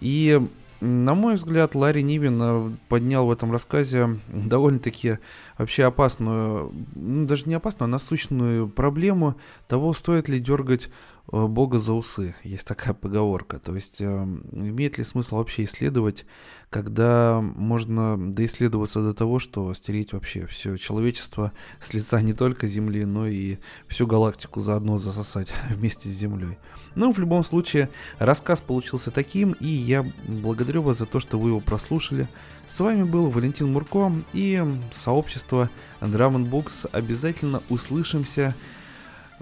И 0.00 0.40
на 0.80 1.14
мой 1.14 1.34
взгляд, 1.34 1.74
Ларри 1.74 2.02
Нивин 2.02 2.78
поднял 2.88 3.26
в 3.26 3.30
этом 3.30 3.50
рассказе 3.50 4.18
довольно-таки 4.28 5.18
вообще 5.58 5.84
опасную, 5.84 6.72
ну 6.94 7.26
даже 7.26 7.48
не 7.48 7.54
опасную, 7.54 7.86
а 7.86 7.90
насущную 7.90 8.68
проблему 8.68 9.36
того, 9.66 9.92
стоит 9.92 10.28
ли 10.28 10.38
дергать 10.38 10.90
Э, 11.32 11.46
Бога 11.46 11.78
за 11.78 11.92
усы. 11.92 12.34
Есть 12.44 12.66
такая 12.66 12.94
поговорка. 12.94 13.58
То 13.58 13.74
есть, 13.74 14.00
э, 14.00 14.04
имеет 14.52 14.98
ли 14.98 15.04
смысл 15.04 15.36
вообще 15.36 15.64
исследовать, 15.64 16.24
когда 16.70 17.40
можно 17.40 18.16
доисследоваться 18.16 19.02
до 19.02 19.12
того, 19.12 19.38
что 19.38 19.72
стереть 19.74 20.12
вообще 20.12 20.46
все 20.46 20.76
человечество 20.76 21.52
с 21.80 21.94
лица 21.94 22.20
не 22.20 22.32
только 22.32 22.66
Земли, 22.66 23.04
но 23.04 23.26
и 23.26 23.58
всю 23.88 24.06
галактику 24.06 24.60
заодно 24.60 24.98
засосать 24.98 25.52
вместе 25.70 26.08
с 26.08 26.12
Землей. 26.12 26.58
Но 26.94 27.10
в 27.10 27.18
любом 27.18 27.42
случае, 27.42 27.90
рассказ 28.18 28.60
получился 28.60 29.10
таким, 29.10 29.52
и 29.52 29.66
я 29.66 30.04
благодарю 30.26 30.82
вас 30.82 30.98
за 30.98 31.06
то, 31.06 31.20
что 31.20 31.38
вы 31.38 31.50
его 31.50 31.60
прослушали. 31.60 32.28
С 32.66 32.80
вами 32.80 33.04
был 33.04 33.30
Валентин 33.30 33.72
Мурко 33.72 34.12
и 34.32 34.62
сообщество 34.90 35.70
Drum 36.00 36.50
Books. 36.50 36.88
Обязательно 36.92 37.62
услышимся 37.68 38.54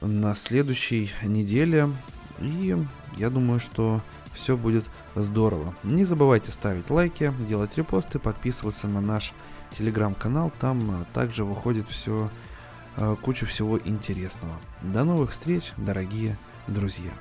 на 0.00 0.34
следующей 0.34 1.10
неделе. 1.22 1.88
И 2.40 2.76
я 3.16 3.30
думаю, 3.30 3.60
что 3.60 4.02
все 4.34 4.56
будет 4.56 4.84
здорово. 5.14 5.74
Не 5.84 6.04
забывайте 6.04 6.50
ставить 6.50 6.90
лайки, 6.90 7.32
делать 7.40 7.76
репосты, 7.78 8.18
подписываться 8.18 8.88
на 8.88 9.00
наш 9.00 9.32
телеграм-канал. 9.76 10.52
Там 10.60 11.02
э, 11.02 11.04
также 11.14 11.44
выходит 11.44 11.88
все, 11.88 12.30
э, 12.96 13.16
куча 13.22 13.46
всего 13.46 13.78
интересного. 13.78 14.56
До 14.82 15.04
новых 15.04 15.30
встреч, 15.30 15.72
дорогие 15.76 16.36
друзья. 16.66 17.12